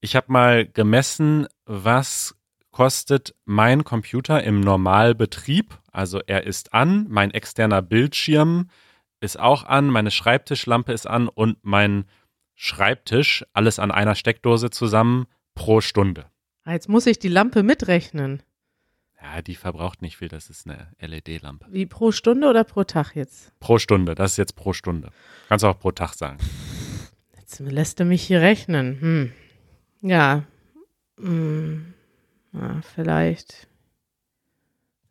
Ich 0.00 0.16
habe 0.16 0.32
mal 0.32 0.66
gemessen, 0.66 1.46
was 1.66 2.34
kostet 2.80 3.34
mein 3.44 3.84
Computer 3.84 4.42
im 4.42 4.60
Normalbetrieb. 4.60 5.78
Also 5.92 6.18
er 6.26 6.46
ist 6.46 6.72
an, 6.72 7.04
mein 7.10 7.30
externer 7.30 7.82
Bildschirm 7.82 8.70
ist 9.20 9.38
auch 9.38 9.64
an, 9.64 9.88
meine 9.88 10.10
Schreibtischlampe 10.10 10.90
ist 10.90 11.06
an 11.06 11.28
und 11.28 11.58
mein 11.60 12.06
Schreibtisch, 12.54 13.44
alles 13.52 13.78
an 13.78 13.90
einer 13.90 14.14
Steckdose 14.14 14.70
zusammen 14.70 15.26
pro 15.54 15.82
Stunde. 15.82 16.24
Ah, 16.64 16.72
Jetzt 16.72 16.88
muss 16.88 17.04
ich 17.04 17.18
die 17.18 17.28
Lampe 17.28 17.62
mitrechnen. 17.62 18.42
Ja, 19.20 19.42
die 19.42 19.56
verbraucht 19.56 20.00
nicht 20.00 20.16
viel, 20.16 20.28
das 20.28 20.48
ist 20.48 20.66
eine 20.66 20.88
LED-Lampe. 21.00 21.66
Wie 21.68 21.84
pro 21.84 22.12
Stunde 22.12 22.48
oder 22.48 22.64
pro 22.64 22.84
Tag 22.84 23.14
jetzt? 23.14 23.52
Pro 23.60 23.78
Stunde, 23.78 24.14
das 24.14 24.30
ist 24.30 24.36
jetzt 24.38 24.56
pro 24.56 24.72
Stunde. 24.72 25.10
Kannst 25.50 25.64
du 25.64 25.68
auch 25.68 25.78
pro 25.78 25.92
Tag 25.92 26.14
sagen. 26.14 26.38
Jetzt 27.36 27.60
lässt 27.60 28.00
du 28.00 28.06
mich 28.06 28.22
hier 28.22 28.40
rechnen. 28.40 29.00
Hm. 29.02 29.32
Ja. 30.00 30.44
Hm. 31.18 31.92
Ja. 32.52 32.80
Vielleicht, 32.94 33.68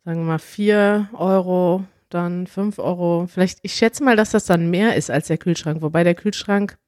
sagen 0.04 0.20
wir 0.20 0.26
mal, 0.26 0.38
4 0.38 1.10
Euro, 1.12 1.84
dann 2.08 2.46
5 2.46 2.78
Euro. 2.78 3.26
Vielleicht, 3.26 3.58
ich 3.62 3.74
schätze 3.74 4.04
mal, 4.04 4.16
dass 4.16 4.30
das 4.30 4.46
dann 4.46 4.70
mehr 4.70 4.96
ist 4.96 5.10
als 5.10 5.28
der 5.28 5.38
Kühlschrank. 5.38 5.82
Wobei 5.82 6.04
der 6.04 6.14
Kühlschrank, 6.14 6.78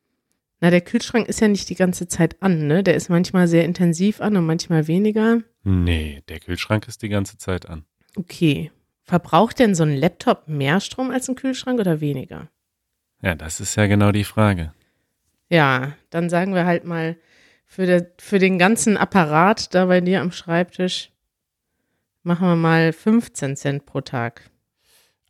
Na, 0.60 0.70
der 0.70 0.80
Kühlschrank 0.80 1.28
ist 1.28 1.40
ja 1.40 1.48
nicht 1.48 1.68
die 1.70 1.74
ganze 1.74 2.06
Zeit 2.06 2.40
an, 2.40 2.68
ne? 2.68 2.84
Der 2.84 2.94
ist 2.94 3.08
manchmal 3.08 3.48
sehr 3.48 3.64
intensiv 3.64 4.20
an 4.20 4.36
und 4.36 4.46
manchmal 4.46 4.86
weniger. 4.86 5.40
Nee, 5.64 6.22
der 6.28 6.38
Kühlschrank 6.38 6.86
ist 6.86 7.02
die 7.02 7.08
ganze 7.08 7.36
Zeit 7.36 7.68
an. 7.68 7.84
Okay. 8.16 8.70
Verbraucht 9.02 9.58
denn 9.58 9.74
so 9.74 9.82
ein 9.82 9.96
Laptop 9.96 10.46
mehr 10.46 10.80
Strom 10.80 11.10
als 11.10 11.28
ein 11.28 11.34
Kühlschrank 11.34 11.80
oder 11.80 12.00
weniger? 12.00 12.48
Ja, 13.20 13.34
das 13.34 13.58
ist 13.58 13.74
ja 13.76 13.86
genau 13.86 14.12
die 14.12 14.24
Frage. 14.24 14.72
Ja, 15.48 15.92
dann 16.10 16.30
sagen 16.30 16.54
wir 16.54 16.64
halt 16.64 16.84
mal 16.84 17.16
für, 17.72 17.86
der, 17.86 18.06
für 18.18 18.38
den 18.38 18.58
ganzen 18.58 18.98
Apparat 18.98 19.74
da 19.74 19.86
bei 19.86 20.02
dir 20.02 20.20
am 20.20 20.30
Schreibtisch 20.30 21.10
machen 22.22 22.46
wir 22.46 22.54
mal 22.54 22.92
15 22.92 23.56
Cent 23.56 23.86
pro 23.86 24.02
Tag. 24.02 24.50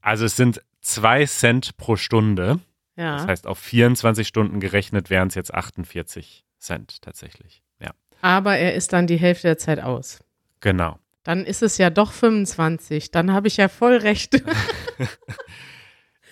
Also 0.00 0.24
es 0.24 0.34
sind 0.34 0.60
zwei 0.80 1.24
Cent 1.24 1.76
pro 1.76 1.94
Stunde. 1.94 2.58
Ja. 2.96 3.18
Das 3.18 3.28
heißt, 3.28 3.46
auf 3.46 3.60
24 3.60 4.26
Stunden 4.26 4.58
gerechnet 4.58 5.08
wären 5.08 5.28
es 5.28 5.36
jetzt 5.36 5.54
48 5.54 6.44
Cent 6.58 7.00
tatsächlich. 7.00 7.62
Ja, 7.80 7.92
Aber 8.22 8.56
er 8.56 8.74
ist 8.74 8.92
dann 8.92 9.06
die 9.06 9.18
Hälfte 9.18 9.46
der 9.46 9.58
Zeit 9.58 9.78
aus. 9.78 10.18
genau. 10.60 10.98
Dann 11.22 11.44
ist 11.46 11.62
es 11.62 11.78
ja 11.78 11.90
doch 11.90 12.10
25. 12.10 13.12
Dann 13.12 13.32
habe 13.32 13.46
ich 13.46 13.56
ja 13.56 13.68
voll 13.68 13.98
recht. 13.98 14.42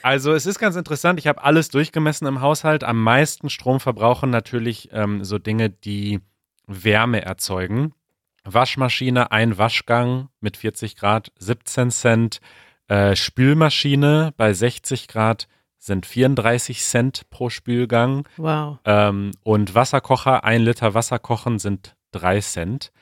Also 0.02 0.32
es 0.32 0.46
ist 0.46 0.58
ganz 0.58 0.76
interessant, 0.76 1.18
ich 1.18 1.26
habe 1.26 1.42
alles 1.42 1.68
durchgemessen 1.68 2.26
im 2.26 2.40
Haushalt. 2.40 2.84
Am 2.84 3.02
meisten 3.02 3.50
Strom 3.50 3.80
verbrauchen 3.80 4.30
natürlich 4.30 4.90
ähm, 4.92 5.24
so 5.24 5.38
Dinge, 5.38 5.70
die 5.70 6.20
Wärme 6.66 7.22
erzeugen. 7.22 7.92
Waschmaschine, 8.44 9.32
ein 9.32 9.58
Waschgang 9.58 10.28
mit 10.40 10.56
40 10.56 10.96
Grad, 10.96 11.32
17 11.38 11.90
Cent. 11.90 12.40
Äh, 12.88 13.14
Spülmaschine 13.14 14.32
bei 14.36 14.52
60 14.52 15.08
Grad 15.08 15.48
sind 15.78 16.06
34 16.06 16.82
Cent 16.82 17.30
pro 17.30 17.50
Spülgang. 17.50 18.28
wow. 18.36 18.78
Ähm, 18.84 19.32
und 19.42 19.74
Wasserkocher, 19.74 20.44
ein 20.44 20.62
Liter 20.62 20.94
Wasser 20.94 21.18
kochen 21.18 21.58
sind 21.58 21.96
drei 22.12 22.40
Cent. 22.40 22.92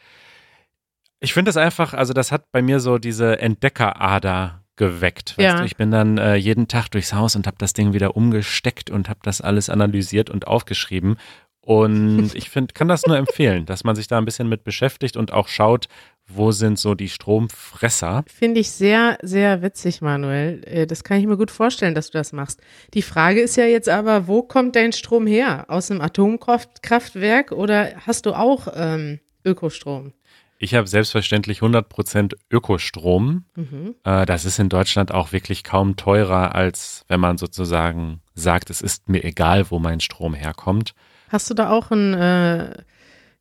Ich 1.21 1.33
finde 1.35 1.51
es 1.51 1.57
einfach, 1.57 1.95
also 1.95 2.13
das 2.13 2.31
hat 2.31 2.53
bei 2.53 2.63
mir 2.63 2.79
so 2.79 2.99
diese 2.99 3.41
Entdeckerader 3.41 4.63
geweckt. 4.79 5.35
Ja. 5.39 5.65
Ich 5.65 5.77
bin 5.77 5.91
dann 5.91 6.17
äh, 6.17 6.37
jeden 6.37 6.69
Tag 6.69 6.89
durchs 6.89 7.13
Haus 7.13 7.37
und 7.37 7.47
habe 7.47 7.59
das 7.59 7.75
Ding 7.75 7.93
wieder 7.93 8.17
umgesteckt 8.17 8.89
und 8.89 9.11
habe 9.11 9.21
das 9.23 9.43
alles 9.43 9.69
analysiert 9.69 10.31
und 10.31 10.47
aufgeschrieben. 10.47 11.19
Und 11.61 12.35
ich 12.35 12.49
finde, 12.49 12.73
kann 12.73 12.89
das 12.89 13.05
nur 13.05 13.19
empfehlen, 13.19 13.67
dass 13.67 13.85
man 13.85 13.95
sich 13.95 14.07
da 14.07 14.17
ein 14.17 14.25
bisschen 14.25 14.49
mit 14.49 14.65
beschäftigt 14.65 15.19
und 15.19 15.35
auch 15.35 15.49
schaut, 15.49 15.89
wo 16.27 16.51
sind 16.51 16.79
so 16.79 16.95
die 16.95 17.09
Stromfresser. 17.11 18.25
Finde 18.27 18.61
ich 18.61 18.71
sehr, 18.71 19.19
sehr 19.23 19.61
witzig, 19.61 20.01
Manuel. 20.01 20.63
Äh, 20.65 20.87
Das 20.87 21.05
kann 21.05 21.19
ich 21.19 21.27
mir 21.27 21.37
gut 21.37 21.51
vorstellen, 21.51 21.95
dass 21.95 22.11
du 22.11 22.17
das 22.19 22.33
machst. 22.33 22.61
Die 22.95 23.03
Frage 23.03 23.41
ist 23.41 23.57
ja 23.57 23.65
jetzt 23.65 23.89
aber, 23.89 24.27
wo 24.29 24.43
kommt 24.43 24.77
dein 24.77 24.93
Strom 24.93 25.27
her? 25.27 25.67
Aus 25.69 25.91
einem 25.91 26.01
Atomkraftwerk 26.01 27.53
oder 27.53 27.93
hast 28.07 28.25
du 28.25 28.33
auch 28.33 28.69
ähm, 28.75 29.21
Ökostrom? 29.45 30.13
Ich 30.59 30.75
habe 30.75 30.89
selbstverständlich 30.89 31.61
100% 31.61 32.35
Ökostrom. 32.51 33.45
Mhm. 33.55 33.95
Äh, 34.05 34.27
das 34.27 34.45
ist 34.45 34.59
in 34.59 34.69
Deutschland 34.69 35.13
auch 35.13 35.33
wirklich 35.33 35.63
kaum 35.63 35.97
teurer, 35.97 36.55
als 36.55 37.05
wenn 37.07 37.21
man 37.21 37.39
sozusagen 37.39 38.21
sagt, 38.35 38.69
es 38.71 38.81
ist 38.81 39.09
mir 39.09 39.23
egal, 39.25 39.71
wo 39.71 39.79
mein 39.79 40.01
Strom 40.01 40.35
herkommt. 40.35 40.95
Hast 41.29 41.49
du 41.49 41.55
da 41.55 41.71
auch 41.71 41.91
einen, 41.93 42.15
äh, 42.15 42.83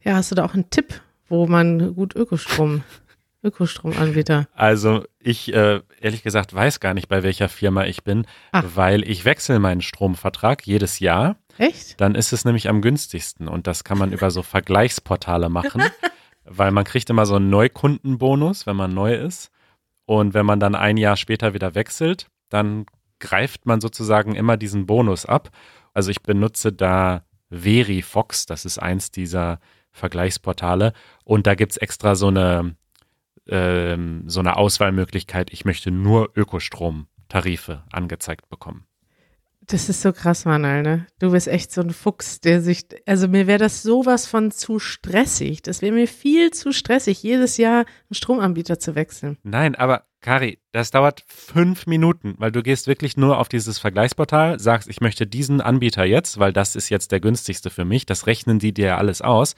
ja, 0.04 0.16
hast 0.16 0.32
du 0.32 0.36
da 0.36 0.46
auch 0.46 0.54
einen 0.54 0.70
Tipp, 0.70 1.02
wo 1.28 1.48
man 1.48 1.96
gut 1.96 2.16
Ökostrom, 2.16 2.84
Ökostromanbieter? 3.44 4.48
Also 4.54 5.04
ich 5.20 5.52
äh, 5.54 5.82
ehrlich 6.00 6.22
gesagt 6.22 6.54
weiß 6.54 6.80
gar 6.80 6.94
nicht, 6.94 7.08
bei 7.08 7.24
welcher 7.24 7.50
Firma 7.50 7.86
ich 7.86 8.04
bin, 8.04 8.28
Ach. 8.52 8.64
weil 8.76 9.10
ich 9.10 9.26
wechsle 9.26 9.58
meinen 9.58 9.82
Stromvertrag 9.82 10.68
jedes 10.68 11.00
Jahr. 11.00 11.38
Echt? 11.58 12.00
Dann 12.00 12.14
ist 12.14 12.32
es 12.32 12.46
nämlich 12.46 12.70
am 12.70 12.82
günstigsten 12.82 13.48
und 13.48 13.66
das 13.66 13.84
kann 13.84 13.98
man 13.98 14.12
über 14.12 14.30
so 14.30 14.44
Vergleichsportale 14.44 15.50
machen, 15.50 15.82
weil 16.50 16.72
man 16.72 16.84
kriegt 16.84 17.10
immer 17.10 17.26
so 17.26 17.36
einen 17.36 17.50
Neukundenbonus, 17.50 18.66
wenn 18.66 18.76
man 18.76 18.94
neu 18.94 19.16
ist. 19.16 19.52
Und 20.06 20.34
wenn 20.34 20.46
man 20.46 20.60
dann 20.60 20.76
ein 20.76 20.98
Jahr 20.98 21.18
später 21.18 21.54
wieder 21.54 21.76
wechselt, 21.76 22.28
dann 22.50 22.86
greift 23.20 23.66
man 23.66 23.82
sozusagen 23.82 24.36
immer 24.36 24.58
diesen 24.58 24.86
Bonus 24.86 25.26
ab. 25.26 25.50
Also 25.94 26.12
ich 26.12 26.22
benutze 26.22 26.72
da 26.72 27.24
Verifox, 27.50 28.46
das 28.46 28.66
ist 28.66 28.78
eins 28.78 29.12
dieser 29.12 29.60
Vergleichsportale. 29.92 30.94
Und 31.24 31.48
da 31.48 31.56
gibt's 31.56 31.78
extra 31.78 32.16
so 32.16 32.28
eine, 32.28 32.76
ähm, 33.48 34.24
so 34.28 34.40
eine 34.40 34.58
Auswahlmöglichkeit, 34.58 35.52
ich 35.52 35.66
möchte 35.66 35.92
nur 35.92 36.32
Ökostromtarife 36.36 37.84
angezeigt 37.92 38.50
bekommen. 38.50 38.86
Das 39.70 39.90
ist 39.90 40.02
so 40.02 40.14
krass, 40.14 40.46
Manuel, 40.46 40.82
ne? 40.82 41.08
Du 41.20 41.32
bist 41.32 41.50
echt 41.50 41.74
so 41.74 41.82
ein 41.82 41.92
Fuchs, 41.92 42.40
der 42.40 42.62
sich, 42.62 42.86
also 43.06 43.28
mir 43.28 43.48
wäre 43.48 43.60
das 43.60 43.84
sowas 43.84 44.26
von 44.26 44.50
zu 44.50 44.80
stressig. 44.80 45.62
Das 45.62 45.82
wäre 45.82 45.92
mir 45.92 46.08
viel 46.08 46.52
zu 46.52 46.72
stressig, 46.72 47.22
jedes 47.22 47.58
Jahr 47.58 47.80
einen 47.80 48.14
Stromanbieter 48.14 48.80
zu 48.80 48.96
wechseln. 48.96 49.38
Nein, 49.44 49.76
aber 49.76 50.06
Kari, 50.22 50.60
das 50.72 50.92
dauert 50.92 51.22
fünf 51.28 51.86
Minuten, 51.86 52.36
weil 52.38 52.54
du 52.54 52.64
gehst 52.64 52.88
wirklich 52.88 53.18
nur 53.18 53.40
auf 53.40 53.50
dieses 53.50 53.78
Vergleichsportal, 53.78 54.58
sagst, 54.58 54.88
ich 54.88 55.02
möchte 55.02 55.28
diesen 55.28 55.60
Anbieter 55.60 56.06
jetzt, 56.06 56.40
weil 56.40 56.54
das 56.54 56.78
ist 56.78 56.88
jetzt 56.88 57.12
der 57.12 57.20
günstigste 57.20 57.70
für 57.70 57.84
mich, 57.86 58.06
das 58.06 58.26
rechnen 58.26 58.60
die 58.60 58.74
dir 58.74 58.98
alles 58.98 59.22
aus. 59.22 59.56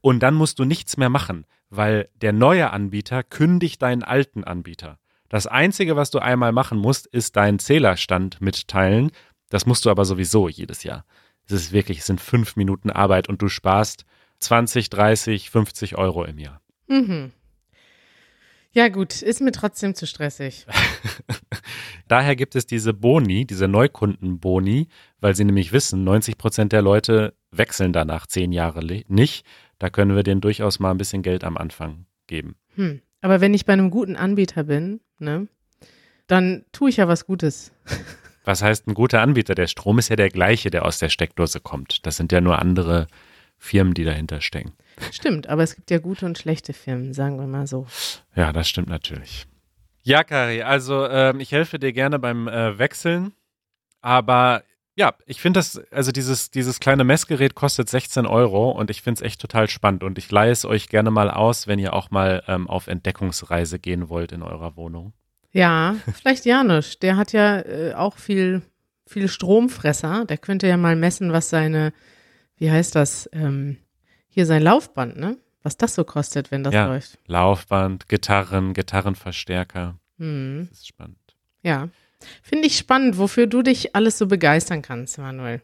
Und 0.00 0.20
dann 0.22 0.34
musst 0.34 0.60
du 0.60 0.64
nichts 0.64 0.96
mehr 0.96 1.10
machen, 1.10 1.44
weil 1.70 2.08
der 2.14 2.32
neue 2.32 2.70
Anbieter 2.70 3.24
kündigt 3.24 3.82
deinen 3.82 4.04
alten 4.04 4.44
Anbieter. 4.44 5.00
Das 5.30 5.46
Einzige, 5.46 5.94
was 5.94 6.10
du 6.10 6.18
einmal 6.18 6.50
machen 6.50 6.76
musst, 6.76 7.06
ist 7.06 7.36
deinen 7.36 7.60
Zählerstand 7.60 8.40
mitteilen. 8.40 9.12
Das 9.50 9.66
musst 9.66 9.84
du 9.84 9.90
aber 9.90 10.06
sowieso 10.06 10.48
jedes 10.48 10.82
Jahr. 10.82 11.04
Es 11.46 11.52
ist 11.52 11.72
wirklich, 11.72 11.98
es 11.98 12.06
sind 12.06 12.20
fünf 12.20 12.56
Minuten 12.56 12.90
Arbeit 12.90 13.28
und 13.28 13.42
du 13.42 13.48
sparst 13.48 14.06
20, 14.38 14.88
30, 14.88 15.50
50 15.50 15.98
Euro 15.98 16.24
im 16.24 16.38
Jahr. 16.38 16.62
Mhm. 16.88 17.32
Ja, 18.72 18.88
gut, 18.88 19.20
ist 19.20 19.40
mir 19.40 19.50
trotzdem 19.50 19.96
zu 19.96 20.06
stressig. 20.06 20.64
Daher 22.08 22.36
gibt 22.36 22.54
es 22.54 22.66
diese 22.66 22.94
Boni, 22.94 23.44
diese 23.44 23.66
Neukundenboni, 23.66 24.86
weil 25.20 25.34
sie 25.34 25.44
nämlich 25.44 25.72
wissen, 25.72 26.04
90 26.04 26.38
Prozent 26.38 26.72
der 26.72 26.80
Leute 26.80 27.34
wechseln 27.50 27.92
danach 27.92 28.28
zehn 28.28 28.52
Jahre 28.52 28.84
nicht. 29.08 29.44
Da 29.80 29.90
können 29.90 30.14
wir 30.14 30.22
denen 30.22 30.40
durchaus 30.40 30.78
mal 30.78 30.92
ein 30.92 30.98
bisschen 30.98 31.22
Geld 31.22 31.42
am 31.42 31.56
Anfang 31.56 32.06
geben. 32.28 32.54
Hm. 32.76 33.00
Aber 33.22 33.40
wenn 33.40 33.54
ich 33.54 33.66
bei 33.66 33.72
einem 33.72 33.90
guten 33.90 34.14
Anbieter 34.14 34.62
bin, 34.62 35.00
ne, 35.18 35.48
dann 36.28 36.64
tue 36.70 36.90
ich 36.90 36.98
ja 36.98 37.08
was 37.08 37.26
Gutes. 37.26 37.72
Was 38.44 38.62
heißt 38.62 38.86
ein 38.86 38.94
guter 38.94 39.20
Anbieter? 39.20 39.54
Der 39.54 39.66
Strom 39.66 39.98
ist 39.98 40.08
ja 40.08 40.16
der 40.16 40.30
gleiche, 40.30 40.70
der 40.70 40.84
aus 40.84 40.98
der 40.98 41.08
Steckdose 41.08 41.60
kommt. 41.60 42.06
Das 42.06 42.16
sind 42.16 42.32
ja 42.32 42.40
nur 42.40 42.58
andere 42.58 43.06
Firmen, 43.58 43.92
die 43.94 44.04
dahinter 44.04 44.40
stecken. 44.40 44.72
Stimmt, 45.12 45.48
aber 45.48 45.62
es 45.62 45.76
gibt 45.76 45.90
ja 45.90 45.98
gute 45.98 46.26
und 46.26 46.38
schlechte 46.38 46.72
Firmen, 46.72 47.12
sagen 47.12 47.38
wir 47.38 47.46
mal 47.46 47.66
so. 47.66 47.86
Ja, 48.34 48.52
das 48.52 48.68
stimmt 48.68 48.88
natürlich. 48.88 49.46
Ja, 50.02 50.24
Kari, 50.24 50.62
also 50.62 51.06
ähm, 51.06 51.40
ich 51.40 51.52
helfe 51.52 51.78
dir 51.78 51.92
gerne 51.92 52.18
beim 52.18 52.48
äh, 52.48 52.78
Wechseln, 52.78 53.32
aber 54.00 54.62
ja, 54.96 55.14
ich 55.26 55.40
finde 55.40 55.60
das, 55.60 55.78
also 55.90 56.10
dieses, 56.10 56.50
dieses 56.50 56.80
kleine 56.80 57.04
Messgerät 57.04 57.54
kostet 57.54 57.88
16 57.88 58.26
Euro 58.26 58.70
und 58.70 58.90
ich 58.90 59.02
finde 59.02 59.20
es 59.20 59.26
echt 59.26 59.40
total 59.40 59.68
spannend 59.68 60.02
und 60.02 60.18
ich 60.18 60.30
leihe 60.30 60.50
es 60.50 60.64
euch 60.64 60.88
gerne 60.88 61.10
mal 61.10 61.30
aus, 61.30 61.66
wenn 61.66 61.78
ihr 61.78 61.92
auch 61.92 62.10
mal 62.10 62.42
ähm, 62.48 62.68
auf 62.68 62.86
Entdeckungsreise 62.86 63.78
gehen 63.78 64.08
wollt 64.08 64.32
in 64.32 64.42
eurer 64.42 64.76
Wohnung. 64.76 65.12
Ja, 65.52 65.96
vielleicht 66.14 66.44
Janusz, 66.44 66.98
der 66.98 67.16
hat 67.16 67.32
ja 67.32 67.58
äh, 67.60 67.94
auch 67.94 68.16
viel, 68.16 68.62
viel 69.06 69.28
Stromfresser. 69.28 70.24
Der 70.26 70.38
könnte 70.38 70.66
ja 70.68 70.76
mal 70.76 70.96
messen, 70.96 71.32
was 71.32 71.50
seine, 71.50 71.92
wie 72.56 72.70
heißt 72.70 72.94
das, 72.94 73.28
ähm, 73.32 73.76
hier 74.28 74.46
sein 74.46 74.62
Laufband, 74.62 75.16
ne? 75.18 75.36
Was 75.62 75.76
das 75.76 75.94
so 75.94 76.04
kostet, 76.04 76.50
wenn 76.50 76.62
das 76.64 76.72
Ja. 76.72 76.86
läuft. 76.86 77.18
Laufband, 77.26 78.08
Gitarren, 78.08 78.72
Gitarrenverstärker, 78.74 79.96
Hm. 80.18 80.68
das 80.70 80.78
ist 80.78 80.88
spannend. 80.88 81.18
Ja. 81.62 81.88
Finde 82.42 82.66
ich 82.66 82.76
spannend, 82.78 83.18
wofür 83.18 83.46
du 83.46 83.62
dich 83.62 83.94
alles 83.96 84.18
so 84.18 84.26
begeistern 84.26 84.82
kannst, 84.82 85.18
Manuel. 85.18 85.62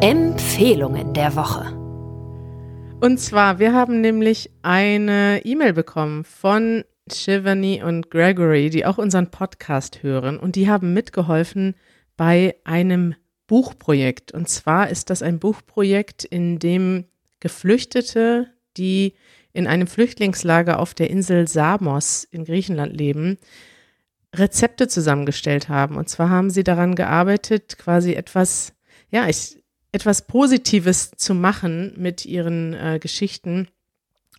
Empfehlungen 0.00 1.12
der 1.14 1.34
Woche. 1.36 1.77
Und 3.00 3.18
zwar, 3.18 3.60
wir 3.60 3.72
haben 3.72 4.00
nämlich 4.00 4.50
eine 4.62 5.42
E-Mail 5.44 5.72
bekommen 5.72 6.24
von 6.24 6.82
Shivani 7.12 7.80
und 7.82 8.10
Gregory, 8.10 8.70
die 8.70 8.84
auch 8.84 8.98
unseren 8.98 9.30
Podcast 9.30 10.02
hören. 10.02 10.36
Und 10.36 10.56
die 10.56 10.68
haben 10.68 10.94
mitgeholfen 10.94 11.76
bei 12.16 12.56
einem 12.64 13.14
Buchprojekt. 13.46 14.32
Und 14.32 14.48
zwar 14.48 14.90
ist 14.90 15.10
das 15.10 15.22
ein 15.22 15.38
Buchprojekt, 15.38 16.24
in 16.24 16.58
dem 16.58 17.04
Geflüchtete, 17.38 18.48
die 18.76 19.14
in 19.52 19.68
einem 19.68 19.86
Flüchtlingslager 19.86 20.80
auf 20.80 20.92
der 20.92 21.08
Insel 21.08 21.46
Samos 21.46 22.24
in 22.24 22.44
Griechenland 22.44 22.96
leben, 22.96 23.38
Rezepte 24.34 24.88
zusammengestellt 24.88 25.68
haben. 25.68 25.96
Und 25.96 26.08
zwar 26.08 26.30
haben 26.30 26.50
sie 26.50 26.64
daran 26.64 26.96
gearbeitet, 26.96 27.78
quasi 27.78 28.14
etwas, 28.14 28.74
ja, 29.10 29.28
ich, 29.28 29.62
etwas 29.92 30.22
Positives 30.22 31.10
zu 31.16 31.34
machen 31.34 31.94
mit 31.96 32.24
ihren 32.24 32.74
äh, 32.74 32.98
Geschichten. 33.00 33.68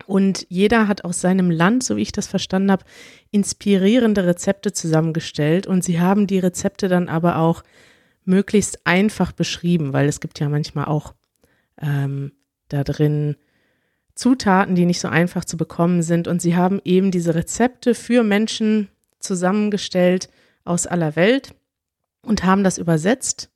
Und 0.06 0.46
jeder 0.50 0.88
hat 0.88 1.04
aus 1.04 1.22
seinem 1.22 1.52
Land, 1.52 1.84
so 1.84 1.98
wie 1.98 2.02
ich 2.02 2.12
das 2.12 2.28
verstanden 2.28 2.72
habe, 2.72 2.86
inspirierende 3.32 4.26
Rezepte 4.26 4.72
zusammengestellt. 4.72 5.68
Und 5.68 5.84
sie 5.84 6.00
haben 6.00 6.28
die 6.28 6.40
Rezepte 6.40 6.88
dann 6.88 7.10
aber 7.10 7.38
auch 7.38 7.64
möglichst 8.26 8.86
einfach 8.86 9.32
beschrieben, 9.32 9.92
weil 9.94 10.08
es 10.08 10.20
gibt 10.20 10.40
ja 10.40 10.50
manchmal 10.50 10.86
auch 10.86 11.14
ähm, 11.82 12.32
da 12.70 12.84
drin 12.84 13.36
Zutaten, 14.16 14.76
die 14.76 14.86
nicht 14.86 15.00
so 15.00 15.08
einfach 15.08 15.46
zu 15.46 15.58
bekommen 15.58 16.02
sind. 16.02 16.28
Und 16.28 16.42
sie 16.42 16.56
haben 16.56 16.80
eben 16.84 17.12
diese 17.12 17.36
Rezepte 17.36 17.96
für 17.96 18.24
Menschen 18.24 18.90
zusammengestellt 19.20 20.30
aus 20.64 20.88
aller 20.88 21.16
Welt 21.16 21.56
und 22.22 22.44
haben 22.44 22.64
das 22.64 22.78
übersetzt. 22.78 23.50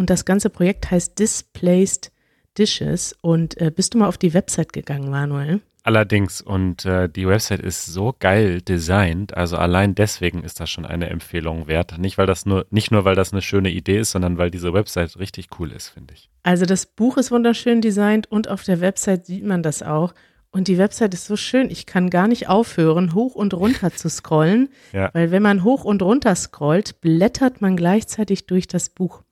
Und 0.00 0.08
das 0.08 0.24
ganze 0.24 0.48
Projekt 0.48 0.90
heißt 0.90 1.18
Displaced 1.18 2.10
Dishes. 2.56 3.14
Und 3.20 3.60
äh, 3.60 3.70
bist 3.70 3.92
du 3.92 3.98
mal 3.98 4.08
auf 4.08 4.16
die 4.16 4.32
Website 4.32 4.72
gegangen, 4.72 5.10
Manuel? 5.10 5.60
Allerdings, 5.82 6.40
und 6.40 6.86
äh, 6.86 7.06
die 7.06 7.28
Website 7.28 7.60
ist 7.60 7.84
so 7.84 8.14
geil 8.18 8.62
designt, 8.62 9.36
also 9.36 9.58
allein 9.58 9.94
deswegen 9.94 10.42
ist 10.42 10.58
das 10.58 10.70
schon 10.70 10.86
eine 10.86 11.10
Empfehlung 11.10 11.66
wert. 11.66 11.98
Nicht, 11.98 12.16
weil 12.16 12.26
das 12.26 12.46
nur, 12.46 12.64
nicht 12.70 12.90
nur, 12.90 13.04
weil 13.04 13.14
das 13.14 13.32
eine 13.34 13.42
schöne 13.42 13.68
Idee 13.70 13.98
ist, 13.98 14.12
sondern 14.12 14.38
weil 14.38 14.50
diese 14.50 14.72
Website 14.72 15.18
richtig 15.18 15.48
cool 15.58 15.70
ist, 15.70 15.88
finde 15.88 16.14
ich. 16.14 16.30
Also 16.44 16.64
das 16.64 16.86
Buch 16.86 17.18
ist 17.18 17.30
wunderschön 17.30 17.82
designt 17.82 18.26
und 18.32 18.48
auf 18.48 18.62
der 18.64 18.80
Website 18.80 19.26
sieht 19.26 19.44
man 19.44 19.62
das 19.62 19.82
auch. 19.82 20.14
Und 20.50 20.68
die 20.68 20.78
Website 20.78 21.12
ist 21.12 21.26
so 21.26 21.36
schön, 21.36 21.68
ich 21.70 21.84
kann 21.84 22.08
gar 22.08 22.26
nicht 22.26 22.48
aufhören, 22.48 23.12
hoch 23.14 23.34
und 23.34 23.52
runter 23.52 23.90
zu 23.94 24.08
scrollen, 24.08 24.70
Ja. 24.94 25.10
weil 25.12 25.30
wenn 25.30 25.42
man 25.42 25.62
hoch 25.62 25.84
und 25.84 26.00
runter 26.00 26.34
scrollt, 26.34 27.02
blättert 27.02 27.60
man 27.60 27.76
gleichzeitig 27.76 28.46
durch 28.46 28.66
das 28.66 28.88
Buch. 28.88 29.22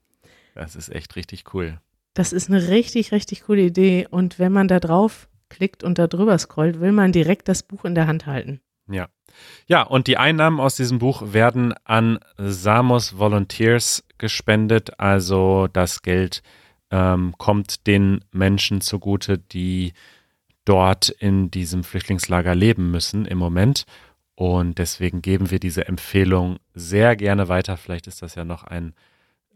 Das 0.58 0.74
ist 0.74 0.88
echt 0.88 1.14
richtig 1.14 1.54
cool. 1.54 1.80
Das 2.14 2.32
ist 2.32 2.50
eine 2.50 2.68
richtig, 2.68 3.12
richtig 3.12 3.44
coole 3.44 3.62
Idee. 3.62 4.08
Und 4.10 4.40
wenn 4.40 4.52
man 4.52 4.66
da 4.66 4.80
drauf 4.80 5.28
klickt 5.48 5.84
und 5.84 5.98
da 5.98 6.08
drüber 6.08 6.36
scrollt, 6.36 6.80
will 6.80 6.90
man 6.90 7.12
direkt 7.12 7.46
das 7.46 7.62
Buch 7.62 7.84
in 7.84 7.94
der 7.94 8.08
Hand 8.08 8.26
halten. 8.26 8.60
Ja. 8.90 9.08
Ja, 9.66 9.82
und 9.82 10.08
die 10.08 10.16
Einnahmen 10.16 10.58
aus 10.58 10.74
diesem 10.74 10.98
Buch 10.98 11.32
werden 11.32 11.74
an 11.84 12.18
Samos 12.38 13.18
Volunteers 13.18 14.04
gespendet. 14.18 14.98
Also 14.98 15.68
das 15.72 16.02
Geld 16.02 16.42
ähm, 16.90 17.34
kommt 17.38 17.86
den 17.86 18.24
Menschen 18.32 18.80
zugute, 18.80 19.38
die 19.38 19.92
dort 20.64 21.08
in 21.08 21.52
diesem 21.52 21.84
Flüchtlingslager 21.84 22.56
leben 22.56 22.90
müssen 22.90 23.26
im 23.26 23.38
Moment. 23.38 23.84
Und 24.34 24.78
deswegen 24.78 25.22
geben 25.22 25.52
wir 25.52 25.60
diese 25.60 25.86
Empfehlung 25.86 26.58
sehr 26.74 27.14
gerne 27.14 27.48
weiter. 27.48 27.76
Vielleicht 27.76 28.08
ist 28.08 28.22
das 28.22 28.34
ja 28.34 28.44
noch 28.44 28.64
ein 28.64 28.94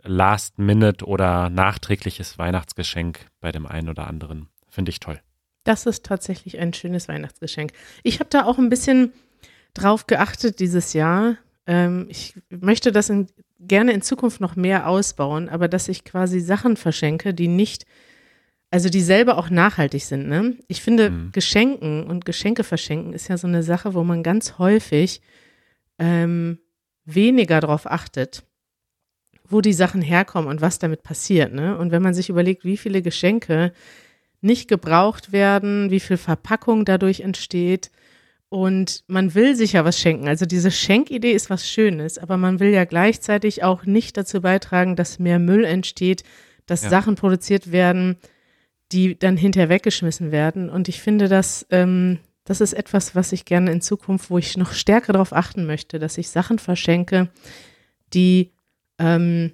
Last-Minute 0.05 1.05
oder 1.05 1.51
nachträgliches 1.51 2.39
Weihnachtsgeschenk 2.39 3.27
bei 3.41 3.53
dem 3.53 3.67
einen 3.67 3.89
oder 3.89 4.07
anderen. 4.07 4.49
Finde 4.69 4.91
ich 4.91 5.01
toll. 5.01 5.21
Das 5.65 5.87
ist 5.87 6.05
tatsächlich 6.05 6.59
ein 6.59 6.73
schönes 6.73 7.09
Weihnachtsgeschenk. 7.09 7.73
Ich 8.03 8.19
habe 8.19 8.31
da 8.31 8.45
auch 8.45 8.59
ein 8.59 8.69
bisschen 8.69 9.13
drauf 9.75 10.07
geachtet 10.07 10.59
dieses 10.59 10.93
Jahr. 10.93 11.37
Ähm, 11.67 12.07
ich 12.09 12.35
möchte 12.51 12.91
das 12.91 13.11
in, 13.11 13.29
gerne 13.61 13.93
in 13.93 14.03
Zukunft 14.03 14.41
noch 14.41 14.57
mehr 14.57 14.89
ausbauen, 14.89 15.49
aber 15.49 15.69
dass 15.69 15.89
ich 15.89 16.05
quasi 16.05 16.41
Sachen 16.41 16.77
verschenke, 16.77 17.33
die 17.33 17.47
nicht, 17.49 17.87
also 18.71 18.89
die 18.89 19.01
selber 19.03 19.39
auch 19.39 19.51
nachhaltig 19.51 20.05
sind. 20.05 20.29
Ne? 20.29 20.57
Ich 20.67 20.83
finde, 20.83 21.11
Mhm. 21.11 21.31
Geschenken 21.33 22.05
und 22.05 22.25
Geschenke 22.25 22.65
verschenken 22.65 23.13
ist 23.13 23.29
ja 23.29 23.37
so 23.39 23.47
eine 23.47 23.63
Sache, 23.63 23.95
wo 23.95 24.03
man 24.03 24.25
ganz 24.25 24.59
häufig 24.59 25.21
ähm, 25.99 26.59
weniger 27.05 27.61
drauf 27.61 27.87
achtet, 27.87 28.45
wo 29.49 29.61
die 29.61 29.73
Sachen 29.73 30.03
herkommen 30.03 30.49
und 30.49 30.61
was 30.61 30.79
damit 30.79 31.03
passiert. 31.03 31.53
Ne? 31.53 31.77
Und 31.77 31.91
wenn 31.91 32.03
man 32.03 32.15
sich 32.15 32.29
überlegt, 32.29 32.65
wie 32.65 32.77
viele 32.77 33.03
Geschenke 33.03 33.73
nicht 34.43 34.69
gebraucht 34.69 35.33
werden, 35.33 35.91
wie 35.91 36.01
viel 36.01 36.17
Verpackung 36.17 36.85
dadurch 36.85 37.21
entsteht. 37.21 37.91
Und 38.49 39.05
man 39.07 39.35
will 39.35 39.55
sich 39.57 39.73
ja 39.73 39.85
was 39.85 39.99
schenken. 39.99 40.29
Also 40.29 40.45
diese 40.45 40.71
Schenkidee 40.71 41.33
ist 41.33 41.49
was 41.49 41.67
Schönes, 41.67 42.19
aber 42.19 42.37
man 42.37 42.61
will 42.61 42.71
ja 42.71 42.85
gleichzeitig 42.85 43.63
auch 43.63 43.87
nicht 43.87 44.17
dazu 44.17 44.43
beitragen, 44.43 44.95
dass 44.97 45.19
mehr 45.19 45.39
Müll 45.39 45.65
entsteht, 45.65 46.25
dass 46.67 46.83
Ja. 46.83 46.91
Sachen 46.91 47.15
produziert 47.15 47.73
werden, 47.73 48.17
die 48.91 49.19
dann 49.19 49.39
hinterher 49.39 49.71
weggeschmissen 49.71 50.33
werden. 50.33 50.69
Und 50.69 50.89
ich 50.89 51.01
finde, 51.01 51.29
dass 51.29 51.67
ähm, 51.71 52.19
das 52.45 52.61
ist 52.61 52.73
etwas, 52.75 53.15
was 53.15 53.33
ich 53.33 53.45
gerne 53.45 53.71
in 53.71 53.81
Zukunft, 53.81 54.29
wo 54.29 54.37
ich 54.37 54.57
noch 54.57 54.73
stärker 54.73 55.13
darauf 55.13 55.33
achten 55.33 55.65
möchte, 55.65 55.99
dass 55.99 56.19
ich 56.19 56.29
Sachen 56.29 56.59
verschenke, 56.59 57.29
die 58.13 58.51
ähm, 59.03 59.53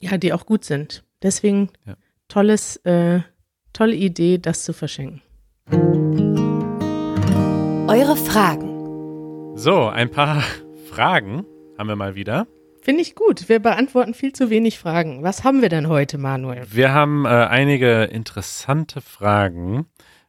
ja, 0.00 0.16
die 0.18 0.32
auch 0.32 0.46
gut 0.46 0.64
sind. 0.64 1.04
Deswegen 1.22 1.70
Ja. 1.86 1.94
tolles, 2.28 2.76
äh, 2.84 3.20
tolle 3.72 3.94
Idee, 3.94 4.38
das 4.38 4.64
zu 4.64 4.72
verschenken. 4.72 5.22
Eure 7.88 8.16
Fragen. 8.16 9.56
So, 9.56 9.86
ein 9.88 10.10
paar 10.10 10.42
Fragen 10.90 11.44
haben 11.78 11.88
wir 11.88 11.96
mal 11.96 12.14
wieder. 12.14 12.46
Finde 12.80 13.02
ich 13.02 13.14
gut. 13.14 13.48
Wir 13.48 13.60
beantworten 13.60 14.14
viel 14.14 14.32
zu 14.32 14.50
wenig 14.50 14.78
Fragen. 14.78 15.22
Was 15.22 15.44
haben 15.44 15.62
wir 15.62 15.68
denn 15.68 15.88
heute, 15.88 16.18
Manuel? 16.18 16.66
Wir 16.70 16.92
haben 16.92 17.24
äh, 17.26 17.28
einige 17.28 18.04
interessante 18.04 19.00
Fragen. 19.00 19.86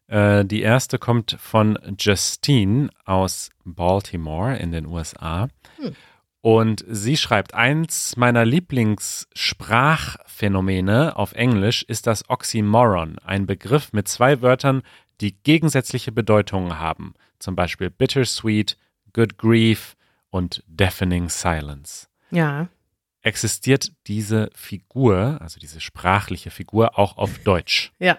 Äh, 0.08 0.46
die 0.46 0.62
erste 0.62 1.00
kommt 1.00 1.36
von 1.40 1.80
Justine 1.98 2.90
aus 3.06 3.50
Baltimore 3.66 4.56
in 4.58 4.72
den 4.72 4.86
USA. 4.86 5.48
Hm. 5.78 5.96
Und 6.44 6.84
sie 6.90 7.16
schreibt, 7.16 7.54
eins 7.54 8.18
meiner 8.18 8.44
Lieblingssprachphänomene 8.44 11.16
auf 11.16 11.32
Englisch 11.32 11.84
ist 11.84 12.06
das 12.06 12.30
Oxymoron, 12.30 13.18
ein 13.20 13.46
Begriff 13.46 13.94
mit 13.94 14.10
zwei 14.10 14.42
Wörtern, 14.42 14.82
die 15.22 15.42
gegensätzliche 15.42 16.12
Bedeutungen 16.12 16.80
haben. 16.80 17.14
Zum 17.40 17.56
Beispiel 17.56 17.90
bittersweet, 17.90 18.78
good 19.14 19.38
grief 19.38 19.96
und 20.32 20.62
deafening 20.68 21.30
silence. 21.30 22.10
Ja, 22.30 22.68
Existiert 23.22 23.94
diese 24.08 24.50
Figur, 24.54 25.38
also 25.40 25.62
diese 25.62 25.80
sprachliche 25.80 26.52
Figur, 26.52 27.00
auch 27.00 27.16
auf 27.18 27.40
Deutsch? 27.40 27.94
ja. 28.00 28.18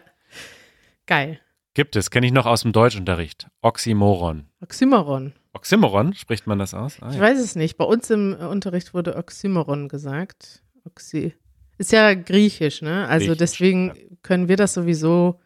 Geil. 1.07 1.39
Gibt 1.75 1.95
es, 1.95 2.11
kenne 2.11 2.25
ich 2.25 2.33
noch 2.33 2.47
aus 2.47 2.63
dem 2.63 2.73
Deutschunterricht. 2.73 3.49
Oxymoron. 3.61 4.49
Oxymoron. 4.63 5.35
Oxymoron, 5.55 6.15
spricht 6.15 6.47
man 6.47 6.59
das 6.59 6.75
aus? 6.75 6.97
Ah, 7.01 7.09
Ich 7.11 7.17
ja. 7.17 7.21
weiß 7.23 7.39
es 7.39 7.55
nicht. 7.57 7.77
Bei 7.77 7.85
uns 7.85 8.11
im 8.11 8.35
Unterricht 8.35 8.93
wurde 8.95 9.17
Oxymoron 9.17 9.89
gesagt. 9.89 10.63
Oxy. 10.85 11.35
Ist 11.79 11.93
ja 11.93 12.15
griechisch, 12.15 12.83
ne? 12.83 13.07
Also 13.09 13.27
Griechisch, 13.27 13.39
deswegen 13.39 13.89
ja. 13.89 13.95
können 14.23 14.49
wir 14.49 14.57
das 14.57 14.75
sowieso 14.75 15.41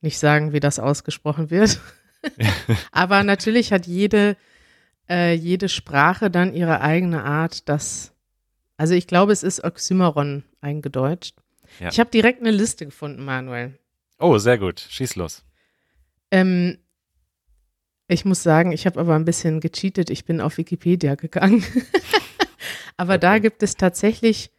nicht 0.00 0.18
sagen, 0.18 0.52
wie 0.52 0.60
das 0.60 0.78
ausgesprochen 0.78 1.50
wird. 1.50 1.80
Aber 2.92 3.24
natürlich 3.24 3.72
hat 3.72 3.86
jede, 3.86 4.36
äh, 5.08 5.34
jede 5.34 5.68
Sprache 5.68 6.30
dann 6.30 6.52
ihre 6.54 6.80
eigene 6.80 7.24
Art, 7.24 7.68
das. 7.68 8.12
Also 8.76 8.94
ich 8.94 9.06
glaube, 9.06 9.32
es 9.32 9.42
ist 9.42 9.62
Oxymoron 9.64 10.44
eingedeutscht. 10.60 11.36
Ja. 11.80 11.88
Ich 11.88 12.00
habe 12.00 12.10
direkt 12.10 12.40
eine 12.40 12.50
Liste 12.50 12.84
gefunden, 12.84 13.24
Manuel. 13.24 13.78
Oh, 14.18 14.38
sehr 14.38 14.58
gut. 14.58 14.80
Schieß 14.88 15.16
los. 15.16 15.44
Ähm, 16.30 16.78
ich 18.12 18.24
muss 18.24 18.42
sagen, 18.42 18.72
ich 18.72 18.86
habe 18.86 19.00
aber 19.00 19.14
ein 19.16 19.24
bisschen 19.24 19.60
gecheatet. 19.60 20.10
Ich 20.10 20.24
bin 20.24 20.40
auf 20.40 20.58
Wikipedia 20.58 21.14
gegangen. 21.14 21.64
aber 22.96 23.18
da 23.18 23.32
Okay. 23.32 23.40
gibt 23.40 23.62
es 23.62 23.76
tatsächlich 23.76 24.50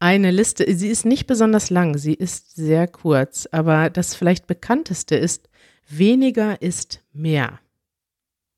eine 0.00 0.30
Liste. 0.30 0.64
Sie 0.74 0.88
ist 0.88 1.04
nicht 1.04 1.26
besonders 1.26 1.70
lang, 1.70 1.96
sie 1.98 2.14
ist 2.14 2.56
sehr 2.56 2.88
kurz. 2.88 3.46
Aber 3.52 3.90
das 3.90 4.14
vielleicht 4.14 4.46
bekannteste 4.46 5.14
ist, 5.14 5.48
weniger 5.88 6.60
ist 6.62 7.02
mehr. 7.12 7.60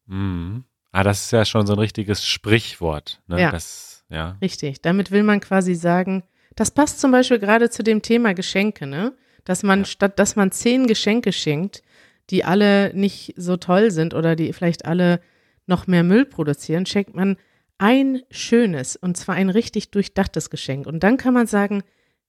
Mhm. 0.06 0.64
Ah, 0.92 1.02
das 1.02 1.22
ist 1.24 1.32
ja 1.32 1.44
schon 1.44 1.66
so 1.66 1.72
ein 1.72 1.78
richtiges 1.78 2.24
Sprichwort. 2.24 3.20
Ne? 3.26 3.40
Ja. 3.40 3.50
Das, 3.50 4.04
ja. 4.10 4.36
Richtig. 4.40 4.80
Damit 4.80 5.10
will 5.10 5.22
man 5.24 5.40
quasi 5.40 5.74
sagen, 5.74 6.22
das 6.54 6.70
passt 6.70 7.00
zum 7.00 7.10
Beispiel 7.10 7.38
gerade 7.40 7.68
zu 7.68 7.82
dem 7.82 8.00
Thema 8.00 8.32
Geschenke, 8.32 8.86
ne? 8.86 9.12
Dass 9.44 9.62
man 9.62 9.80
Ja. 9.80 9.84
statt, 9.86 10.18
dass 10.18 10.36
man 10.36 10.52
zehn 10.52 10.86
Geschenke 10.86 11.32
schenkt, 11.32 11.82
die 12.30 12.44
alle 12.44 12.92
nicht 12.94 13.34
so 13.36 13.56
toll 13.56 13.90
sind 13.90 14.14
oder 14.14 14.36
die 14.36 14.52
vielleicht 14.52 14.86
alle 14.86 15.20
noch 15.66 15.86
mehr 15.86 16.02
Müll 16.02 16.24
produzieren, 16.24 16.86
schenkt 16.86 17.14
man 17.14 17.36
ein 17.78 18.22
schönes 18.30 18.96
und 18.96 19.16
zwar 19.16 19.34
ein 19.34 19.50
richtig 19.50 19.90
durchdachtes 19.90 20.50
Geschenk. 20.50 20.86
Und 20.86 21.02
dann 21.02 21.16
kann 21.16 21.34
man 21.34 21.46
sagen, 21.46 21.82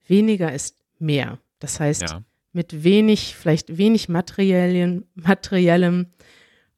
weniger 0.07 0.51
ist 0.51 0.77
mehr. 0.99 1.39
Das 1.59 1.79
heißt, 1.79 2.01
ja. 2.01 2.23
mit 2.51 2.83
wenig, 2.83 3.35
vielleicht 3.35 3.77
wenig 3.77 4.09
Materialien, 4.09 5.05
materiellem 5.15 6.07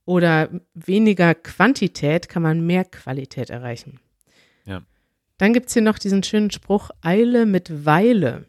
oder 0.06 0.50
weniger 0.74 1.36
Quantität 1.36 2.30
kann 2.30 2.42
man 2.42 2.66
mehr 2.66 2.86
Qualität 2.86 3.50
erreichen. 3.50 4.00
Ja. 4.66 4.82
Dann 5.38 5.54
gibt 5.54 5.68
es 5.68 5.74
hier 5.74 5.82
noch 5.82 6.00
diesen 6.00 6.24
schönen 6.24 6.52
Spruch, 6.52 6.90
Eile 7.02 7.46
mit 7.46 7.86
Weile. 7.86 8.46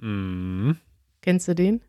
Mhm. 0.00 0.76
Kennst 1.22 1.48
du 1.48 1.54
den? 1.54 1.82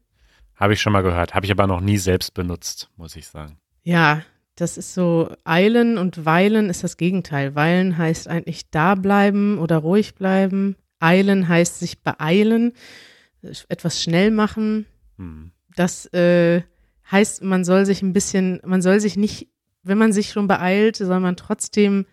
Habe 0.57 0.73
ich 0.73 0.81
schon 0.81 0.93
mal 0.93 1.03
gehört. 1.03 1.33
Habe 1.35 1.45
ich 1.45 1.51
aber 1.51 1.67
noch 1.67 1.81
nie 1.81 1.97
selbst 1.97 2.33
benutzt, 2.33 2.89
muss 2.97 3.15
ich 3.15 3.27
sagen. 3.27 3.57
Ja, 3.83 4.23
das 4.55 4.77
ist 4.77 4.93
so, 4.93 5.29
Eilen 5.43 5.97
und 5.97 6.25
Weilen 6.25 6.69
ist 6.69 6.83
das 6.83 6.97
Gegenteil. 6.97 7.55
Weilen 7.55 7.97
heißt 7.97 8.27
eigentlich 8.27 8.69
da 8.71 8.95
bleiben 8.95 9.59
oder 9.59 9.77
ruhig 9.77 10.15
bleiben. 10.15 10.75
Eilen 10.99 11.47
heißt 11.47 11.79
sich 11.79 11.99
beeilen, 12.01 12.73
etwas 13.69 14.01
schnell 14.01 14.31
machen. 14.31 14.87
Mhm. 15.17 15.51
Das 15.75 16.11
äh, 16.11 16.63
heißt, 17.11 17.43
man 17.43 17.63
soll 17.63 17.85
sich 17.85 18.01
ein 18.01 18.13
bisschen, 18.13 18.59
man 18.65 18.81
soll 18.81 18.99
sich 18.99 19.15
nicht, 19.15 19.47
wenn 19.83 19.99
man 19.99 20.11
sich 20.11 20.31
schon 20.31 20.47
beeilt, 20.47 20.95
soll 20.95 21.19
man 21.19 21.37
trotzdem 21.37 22.07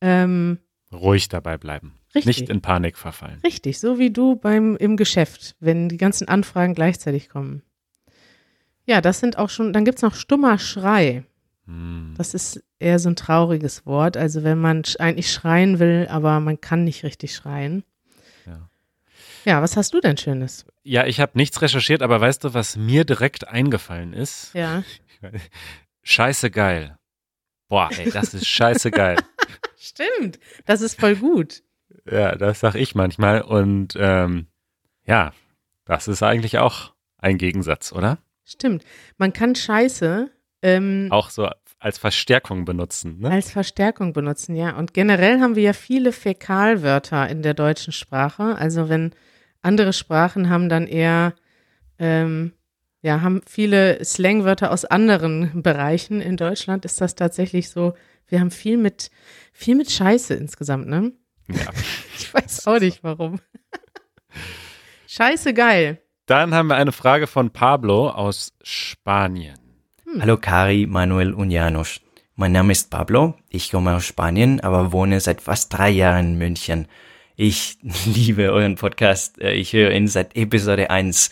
ähm, 0.00 0.58
Ruhig 0.92 1.28
dabei 1.28 1.58
bleiben. 1.58 1.94
Richtig. 2.14 2.40
Nicht 2.40 2.50
in 2.50 2.60
Panik 2.60 2.98
verfallen. 2.98 3.40
Richtig, 3.42 3.80
so 3.80 3.98
wie 3.98 4.10
du 4.10 4.36
beim 4.36 4.76
im 4.76 4.96
Geschäft, 4.96 5.56
wenn 5.58 5.88
die 5.88 5.96
ganzen 5.96 6.28
Anfragen 6.28 6.74
gleichzeitig 6.74 7.28
kommen. 7.30 7.62
Ja, 8.86 9.00
das 9.00 9.20
sind 9.20 9.38
auch 9.38 9.50
schon, 9.50 9.72
dann 9.72 9.84
gibt's 9.84 10.02
noch 10.02 10.14
stummer 10.14 10.58
Schrei. 10.58 11.24
Hm. 11.66 12.14
Das 12.16 12.34
ist 12.34 12.62
eher 12.78 12.98
so 12.98 13.08
ein 13.08 13.16
trauriges 13.16 13.86
Wort. 13.86 14.16
Also 14.16 14.42
wenn 14.42 14.58
man 14.58 14.82
eigentlich 14.98 15.30
schreien 15.30 15.78
will, 15.78 16.06
aber 16.10 16.40
man 16.40 16.60
kann 16.60 16.84
nicht 16.84 17.04
richtig 17.04 17.34
schreien. 17.34 17.84
Ja. 18.46 18.68
Ja, 19.44 19.62
was 19.62 19.76
hast 19.76 19.94
du 19.94 20.00
denn 20.00 20.16
Schönes? 20.16 20.66
Ja, 20.82 21.06
ich 21.06 21.20
habe 21.20 21.32
nichts 21.34 21.62
recherchiert, 21.62 22.02
aber 22.02 22.20
weißt 22.20 22.44
du, 22.44 22.54
was 22.54 22.76
mir 22.76 23.04
direkt 23.04 23.46
eingefallen 23.48 24.12
ist? 24.12 24.52
Ja. 24.54 24.82
Scheiße 26.02 26.50
geil. 26.50 26.98
Boah, 27.68 27.88
ey, 27.96 28.10
das 28.10 28.34
ist 28.34 28.46
scheiße 28.46 28.90
geil. 28.90 29.16
Stimmt. 29.78 30.38
Das 30.66 30.82
ist 30.82 31.00
voll 31.00 31.16
gut. 31.16 31.62
Ja, 32.04 32.34
das 32.34 32.60
sag 32.60 32.74
ich 32.74 32.94
manchmal. 32.94 33.40
Und 33.40 33.94
ähm, 33.96 34.48
ja, 35.06 35.32
das 35.84 36.08
ist 36.08 36.22
eigentlich 36.22 36.58
auch 36.58 36.92
ein 37.18 37.38
Gegensatz, 37.38 37.92
oder? 37.92 38.18
Stimmt. 38.44 38.84
Man 39.18 39.32
kann 39.32 39.54
Scheiße 39.54 40.30
ähm, 40.62 41.08
Auch 41.10 41.30
so 41.30 41.48
als 41.78 41.98
Verstärkung 41.98 42.64
benutzen. 42.64 43.18
Ne? 43.18 43.30
als 43.30 43.50
Verstärkung 43.50 44.12
benutzen, 44.12 44.54
ja. 44.54 44.76
Und 44.76 44.94
generell 44.94 45.40
haben 45.40 45.56
wir 45.56 45.64
ja 45.64 45.72
viele 45.72 46.12
Fäkalwörter 46.12 47.28
in 47.28 47.42
der 47.42 47.54
deutschen 47.54 47.92
Sprache. 47.92 48.56
Also 48.56 48.88
wenn 48.88 49.12
andere 49.62 49.92
Sprachen 49.92 50.48
haben 50.48 50.68
dann 50.68 50.86
eher, 50.86 51.34
ähm, 51.98 52.52
ja, 53.00 53.20
haben 53.20 53.40
viele 53.46 54.04
Slangwörter 54.04 54.70
aus 54.70 54.84
anderen 54.84 55.62
Bereichen. 55.62 56.20
In 56.20 56.36
Deutschland 56.36 56.84
ist 56.84 57.00
das 57.00 57.16
tatsächlich 57.16 57.68
so. 57.70 57.94
Wir 58.28 58.38
haben 58.38 58.52
viel 58.52 58.76
mit, 58.76 59.10
viel 59.52 59.74
mit 59.74 59.90
Scheiße 59.90 60.34
insgesamt, 60.34 60.86
ne? 60.86 61.12
Ja. 61.48 61.70
Ich 62.16 62.32
weiß 62.32 62.66
auch 62.68 62.78
nicht 62.78 63.02
warum. 63.02 63.40
Scheiße 65.08 65.52
geil. 65.52 66.01
Dann 66.26 66.54
haben 66.54 66.68
wir 66.68 66.76
eine 66.76 66.92
Frage 66.92 67.26
von 67.26 67.50
Pablo 67.50 68.08
aus 68.08 68.52
Spanien. 68.62 69.58
Hallo 70.20 70.36
Kari, 70.36 70.86
Manuel 70.86 71.32
und 71.32 71.50
Janusz. 71.50 72.00
Mein 72.36 72.52
Name 72.52 72.70
ist 72.70 72.90
Pablo, 72.90 73.34
ich 73.48 73.72
komme 73.72 73.96
aus 73.96 74.06
Spanien, 74.06 74.60
aber 74.60 74.92
wohne 74.92 75.18
seit 75.18 75.40
fast 75.40 75.76
drei 75.76 75.90
Jahren 75.90 76.26
in 76.34 76.38
München. 76.38 76.86
Ich 77.34 77.76
liebe 78.04 78.52
euren 78.52 78.76
Podcast, 78.76 79.40
äh, 79.40 79.52
ich 79.54 79.72
höre 79.72 79.90
ihn 79.90 80.06
seit 80.06 80.36
Episode 80.36 80.90
1. 80.90 81.30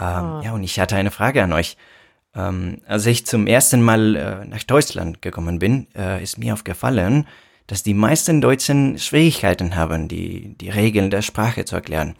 Ähm, 0.00 0.40
Ja, 0.42 0.52
und 0.52 0.64
ich 0.64 0.80
hatte 0.80 0.96
eine 0.96 1.12
Frage 1.12 1.40
an 1.44 1.52
euch. 1.52 1.76
Ähm, 2.34 2.80
als 2.88 3.06
ich 3.06 3.26
zum 3.26 3.46
ersten 3.46 3.82
Mal 3.82 4.16
äh, 4.16 4.44
nach 4.46 4.64
Deutschland 4.64 5.22
gekommen 5.22 5.60
bin, 5.60 5.86
äh, 5.94 6.20
ist 6.20 6.38
mir 6.38 6.54
aufgefallen, 6.54 7.28
dass 7.68 7.84
die 7.84 7.94
meisten 7.94 8.40
Deutschen 8.40 8.98
Schwierigkeiten 8.98 9.76
haben, 9.76 10.08
die, 10.08 10.56
die 10.58 10.70
Regeln 10.70 11.10
der 11.10 11.22
Sprache 11.22 11.64
zu 11.64 11.76
erklären. 11.76 12.16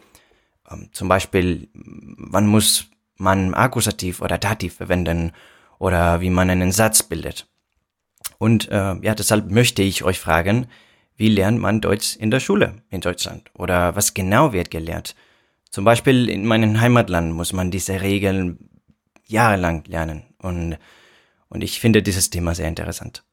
Zum 0.91 1.07
Beispiel, 1.07 1.69
wann 1.73 2.47
muss 2.47 2.87
man 3.17 3.53
Akkusativ 3.53 4.21
oder 4.21 4.37
Dativ 4.37 4.75
verwenden 4.75 5.31
oder 5.79 6.21
wie 6.21 6.29
man 6.29 6.49
einen 6.49 6.71
Satz 6.71 7.03
bildet. 7.03 7.47
Und 8.37 8.69
äh, 8.69 8.95
ja, 9.01 9.15
deshalb 9.15 9.49
möchte 9.49 9.81
ich 9.81 10.03
euch 10.03 10.19
fragen, 10.19 10.67
wie 11.15 11.29
lernt 11.29 11.59
man 11.59 11.81
Deutsch 11.81 12.15
in 12.17 12.31
der 12.31 12.39
Schule 12.39 12.81
in 12.89 13.01
Deutschland? 13.01 13.49
Oder 13.53 13.95
was 13.95 14.13
genau 14.13 14.51
wird 14.51 14.71
gelehrt? 14.71 15.15
Zum 15.69 15.85
Beispiel 15.85 16.29
in 16.29 16.45
meinem 16.45 16.79
Heimatland 16.79 17.33
muss 17.33 17.53
man 17.53 17.71
diese 17.71 18.01
Regeln 18.01 18.69
jahrelang 19.25 19.83
lernen. 19.87 20.23
Und, 20.39 20.77
und 21.49 21.63
ich 21.63 21.79
finde 21.79 22.03
dieses 22.03 22.29
Thema 22.29 22.53
sehr 22.55 22.67
interessant. 22.67 23.23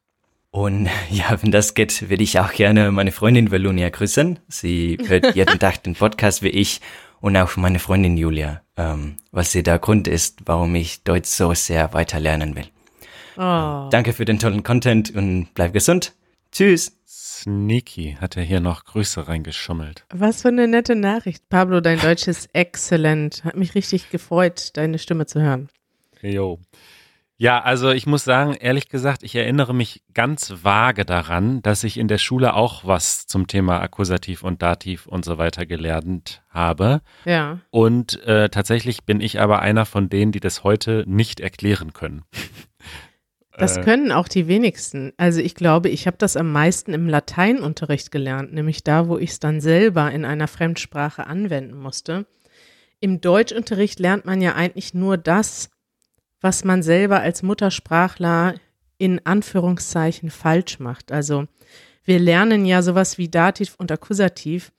Und 0.50 0.88
ja, 1.10 1.42
wenn 1.42 1.50
das 1.50 1.74
geht, 1.74 2.08
würde 2.08 2.22
ich 2.22 2.38
auch 2.38 2.52
gerne 2.52 2.92
meine 2.92 3.12
Freundin 3.12 3.50
Velunia 3.50 3.88
grüßen. 3.88 4.38
Sie 4.48 4.98
hört 5.06 5.34
jeden 5.34 5.58
Tag 5.58 5.82
den 5.82 5.94
Podcast 5.94 6.42
wie 6.42 6.48
ich 6.48 6.80
und 7.22 7.36
auch 7.36 7.56
meine 7.56 7.78
Freundin 7.78 8.18
Julia, 8.18 8.60
ähm, 8.76 9.16
was 9.30 9.52
sie 9.52 9.62
der 9.62 9.78
Grund 9.78 10.08
ist, 10.08 10.40
warum 10.44 10.74
ich 10.74 11.04
Deutsch 11.04 11.28
so 11.28 11.54
sehr 11.54 11.94
weiter 11.94 12.20
lernen 12.20 12.56
will. 12.56 12.66
Oh. 13.38 13.88
Danke 13.90 14.12
für 14.12 14.26
den 14.26 14.38
tollen 14.38 14.62
Content 14.62 15.14
und 15.14 15.48
bleib 15.54 15.72
gesund. 15.72 16.12
Tschüss. 16.50 16.98
Sneaky 17.06 18.18
hat 18.20 18.36
er 18.36 18.42
hier 18.42 18.60
noch 18.60 18.84
Grüße 18.84 19.26
reingeschummelt. 19.26 20.04
Was 20.10 20.42
für 20.42 20.48
eine 20.48 20.68
nette 20.68 20.94
Nachricht. 20.94 21.48
Pablo, 21.48 21.80
dein 21.80 21.98
Deutsch 21.98 22.28
ist 22.28 22.50
exzellent. 22.52 23.44
Hat 23.44 23.56
mich 23.56 23.74
richtig 23.74 24.10
gefreut, 24.10 24.70
deine 24.74 24.98
Stimme 24.98 25.26
zu 25.26 25.40
hören. 25.40 25.68
Jo. 26.20 26.58
Ja, 27.42 27.60
also 27.60 27.90
ich 27.90 28.06
muss 28.06 28.22
sagen, 28.22 28.54
ehrlich 28.54 28.88
gesagt, 28.88 29.24
ich 29.24 29.34
erinnere 29.34 29.74
mich 29.74 30.04
ganz 30.14 30.62
vage 30.62 31.04
daran, 31.04 31.60
dass 31.60 31.82
ich 31.82 31.98
in 31.98 32.06
der 32.06 32.18
Schule 32.18 32.54
auch 32.54 32.84
was 32.84 33.26
zum 33.26 33.48
Thema 33.48 33.80
Akkusativ 33.80 34.44
und 34.44 34.62
Dativ 34.62 35.08
und 35.08 35.24
so 35.24 35.38
weiter 35.38 35.66
gelernt 35.66 36.44
habe. 36.50 37.00
Ja. 37.24 37.58
Und 37.70 38.22
äh, 38.26 38.48
tatsächlich 38.48 39.02
bin 39.02 39.20
ich 39.20 39.40
aber 39.40 39.58
einer 39.58 39.86
von 39.86 40.08
denen, 40.08 40.30
die 40.30 40.38
das 40.38 40.62
heute 40.62 41.02
nicht 41.08 41.40
erklären 41.40 41.92
können. 41.92 42.22
Das 43.58 43.76
Äh, 43.76 43.82
können 43.82 44.12
auch 44.12 44.28
die 44.28 44.48
wenigsten. 44.48 45.12
Also 45.18 45.40
ich 45.40 45.54
glaube, 45.54 45.90
ich 45.90 46.06
habe 46.06 46.16
das 46.16 46.38
am 46.38 46.52
meisten 46.52 46.94
im 46.94 47.06
Lateinunterricht 47.06 48.10
gelernt, 48.10 48.54
nämlich 48.54 48.82
da, 48.82 49.08
wo 49.08 49.18
ich 49.18 49.28
es 49.28 49.40
dann 49.40 49.60
selber 49.60 50.10
in 50.10 50.24
einer 50.24 50.48
Fremdsprache 50.48 51.26
anwenden 51.26 51.76
musste. 51.76 52.24
Im 52.98 53.20
Deutschunterricht 53.20 53.98
lernt 53.98 54.24
man 54.24 54.40
ja 54.40 54.54
eigentlich 54.54 54.94
nur 54.94 55.18
das, 55.18 55.71
was 56.42 56.64
man 56.64 56.82
selber 56.82 57.20
als 57.20 57.42
Muttersprachler 57.42 58.54
in 58.98 59.24
Anführungszeichen 59.24 60.30
falsch 60.30 60.78
macht. 60.78 61.10
Also 61.10 61.46
wir 62.04 62.18
lernen 62.18 62.64
ja 62.64 62.82
sowas 62.82 63.18
wie 63.18 63.28
Dativ 63.28 63.74
und 63.78 63.90
Akkusativ. 63.90 64.72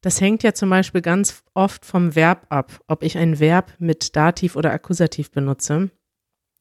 Das 0.00 0.20
hängt 0.20 0.42
ja 0.42 0.54
zum 0.54 0.70
Beispiel 0.70 1.02
ganz 1.02 1.42
oft 1.54 1.84
vom 1.84 2.14
Verb 2.14 2.46
ab, 2.48 2.80
ob 2.86 3.02
ich 3.02 3.18
ein 3.18 3.38
Verb 3.38 3.74
mit 3.78 4.16
Dativ 4.16 4.56
oder 4.56 4.72
Akkusativ 4.72 5.30
benutze. 5.30 5.90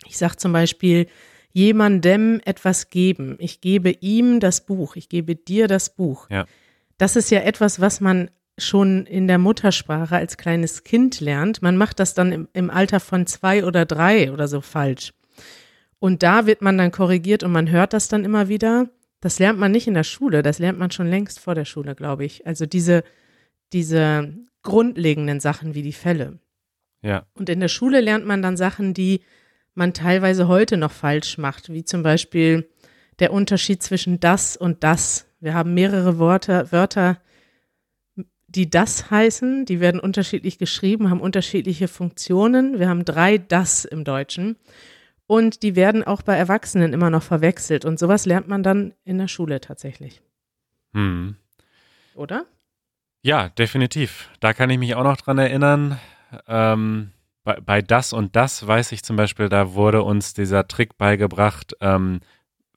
Ich 0.05 0.17
sage 0.17 0.37
zum 0.37 0.53
Beispiel, 0.53 1.07
jemandem 1.51 2.41
etwas 2.45 2.89
geben. 2.89 3.35
Ich 3.39 3.61
gebe 3.61 3.91
ihm 3.91 4.39
das 4.39 4.65
Buch. 4.65 4.95
Ich 4.95 5.09
gebe 5.09 5.35
dir 5.35 5.67
das 5.67 5.95
Buch. 5.95 6.29
Ja. 6.29 6.45
Das 6.97 7.15
ist 7.15 7.31
ja 7.31 7.41
etwas, 7.41 7.79
was 7.79 8.01
man 8.01 8.29
schon 8.57 9.05
in 9.05 9.27
der 9.27 9.37
Muttersprache 9.37 10.15
als 10.15 10.37
kleines 10.37 10.83
Kind 10.83 11.19
lernt. 11.19 11.61
Man 11.61 11.77
macht 11.77 11.99
das 11.99 12.13
dann 12.13 12.31
im, 12.31 12.47
im 12.53 12.69
Alter 12.69 12.99
von 12.99 13.27
zwei 13.27 13.65
oder 13.65 13.85
drei 13.85 14.31
oder 14.31 14.47
so 14.47 14.61
falsch. 14.61 15.13
Und 15.99 16.23
da 16.23 16.45
wird 16.45 16.61
man 16.61 16.77
dann 16.77 16.91
korrigiert 16.91 17.43
und 17.43 17.51
man 17.51 17.69
hört 17.69 17.93
das 17.93 18.07
dann 18.07 18.25
immer 18.25 18.49
wieder. 18.49 18.89
Das 19.19 19.39
lernt 19.39 19.59
man 19.59 19.71
nicht 19.71 19.87
in 19.87 19.95
der 19.95 20.03
Schule, 20.03 20.43
das 20.43 20.59
lernt 20.59 20.77
man 20.77 20.91
schon 20.91 21.07
längst 21.07 21.39
vor 21.39 21.55
der 21.55 21.65
Schule, 21.65 21.95
glaube 21.95 22.25
ich. 22.25 22.45
Also 22.45 22.65
diese, 22.65 23.03
diese 23.73 24.33
grundlegenden 24.61 25.39
Sachen 25.39 25.73
wie 25.73 25.81
die 25.81 25.93
Fälle. 25.93 26.39
Ja, 27.01 27.25
Und 27.33 27.49
in 27.49 27.59
der 27.59 27.67
Schule 27.67 28.01
lernt 28.01 28.25
man 28.25 28.41
dann 28.41 28.57
Sachen, 28.57 28.93
die 28.93 29.21
man 29.73 29.93
teilweise 29.93 30.47
heute 30.47 30.77
noch 30.77 30.91
falsch 30.91 31.37
macht, 31.37 31.71
wie 31.71 31.83
zum 31.83 32.03
Beispiel 32.03 32.69
der 33.19 33.31
Unterschied 33.31 33.81
zwischen 33.81 34.19
das 34.19 34.57
und 34.57 34.83
das. 34.83 35.27
Wir 35.39 35.53
haben 35.53 35.73
mehrere 35.73 36.17
Worte, 36.17 36.71
Wörter, 36.71 37.19
die 38.47 38.69
das 38.69 39.11
heißen, 39.11 39.65
die 39.65 39.79
werden 39.79 39.99
unterschiedlich 39.99 40.57
geschrieben, 40.57 41.09
haben 41.09 41.21
unterschiedliche 41.21 41.87
Funktionen. 41.87 42.79
Wir 42.79 42.89
haben 42.89 43.05
drei 43.05 43.37
das 43.37 43.85
im 43.85 44.03
Deutschen. 44.03 44.57
Und 45.25 45.61
die 45.63 45.75
werden 45.75 46.03
auch 46.03 46.21
bei 46.21 46.37
Erwachsenen 46.37 46.93
immer 46.93 47.09
noch 47.09 47.23
verwechselt. 47.23 47.83
Und 47.83 47.99
sowas 47.99 48.25
lernt 48.25 48.47
man 48.47 48.63
dann 48.63 48.93
in 49.03 49.17
der 49.17 49.27
Schule 49.27 49.59
tatsächlich, 49.59 50.21
hm. 50.93 51.35
oder? 52.15 52.45
ja, 53.27 53.49
definitiv. 53.49 54.29
Da 54.39 54.53
kann 54.53 54.69
ich 54.69 54.77
mich 54.77 54.95
auch 54.95 55.03
noch 55.03 55.17
dran 55.17 55.37
erinnern. 55.37 55.99
Ähm, 56.47 57.11
bei, 57.43 57.59
bei 57.59 57.81
das 57.81 58.13
und 58.13 58.37
das 58.37 58.65
weiß 58.65 58.93
ich 58.93 59.03
zum 59.03 59.17
Beispiel, 59.17 59.49
da 59.49 59.73
wurde 59.73 60.03
uns 60.03 60.33
dieser 60.33 60.67
Trick 60.67 60.97
beigebracht, 60.97 61.75
ähm, 61.81 62.21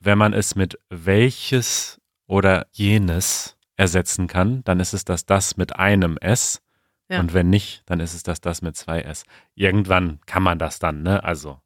wenn 0.00 0.18
man 0.18 0.32
es 0.32 0.56
mit 0.56 0.76
welches 0.88 2.00
oder 2.26 2.66
jenes 2.72 3.56
ersetzen 3.80 4.26
kann, 4.26 4.62
dann 4.64 4.78
ist 4.78 4.92
es 4.92 5.06
das 5.06 5.24
das 5.24 5.56
mit 5.56 5.76
einem 5.76 6.18
S. 6.18 6.60
Ja. 7.08 7.18
Und 7.18 7.32
wenn 7.32 7.48
nicht, 7.48 7.82
dann 7.86 7.98
ist 7.98 8.14
es 8.14 8.22
das 8.22 8.40
das 8.40 8.60
mit 8.60 8.76
zwei 8.76 9.00
S. 9.00 9.24
Irgendwann 9.54 10.20
kann 10.26 10.42
man 10.42 10.58
das 10.58 10.78
dann, 10.78 11.02
ne? 11.02 11.24
Also, 11.24 11.58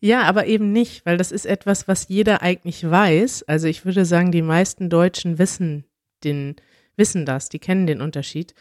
Ja, 0.00 0.22
aber 0.22 0.46
eben 0.46 0.70
nicht, 0.70 1.04
weil 1.06 1.16
das 1.16 1.32
ist 1.32 1.46
etwas, 1.46 1.88
was 1.88 2.08
jeder 2.08 2.42
eigentlich 2.42 2.88
weiß. 2.88 3.44
Also 3.44 3.68
ich 3.68 3.84
würde 3.84 4.04
sagen, 4.04 4.30
die 4.32 4.42
meisten 4.42 4.90
Deutschen 4.90 5.38
wissen 5.38 5.84
den, 6.24 6.56
wissen 6.96 7.24
das, 7.24 7.48
die 7.48 7.58
kennen 7.58 7.86
den 7.86 8.02
Unterschied. 8.02 8.54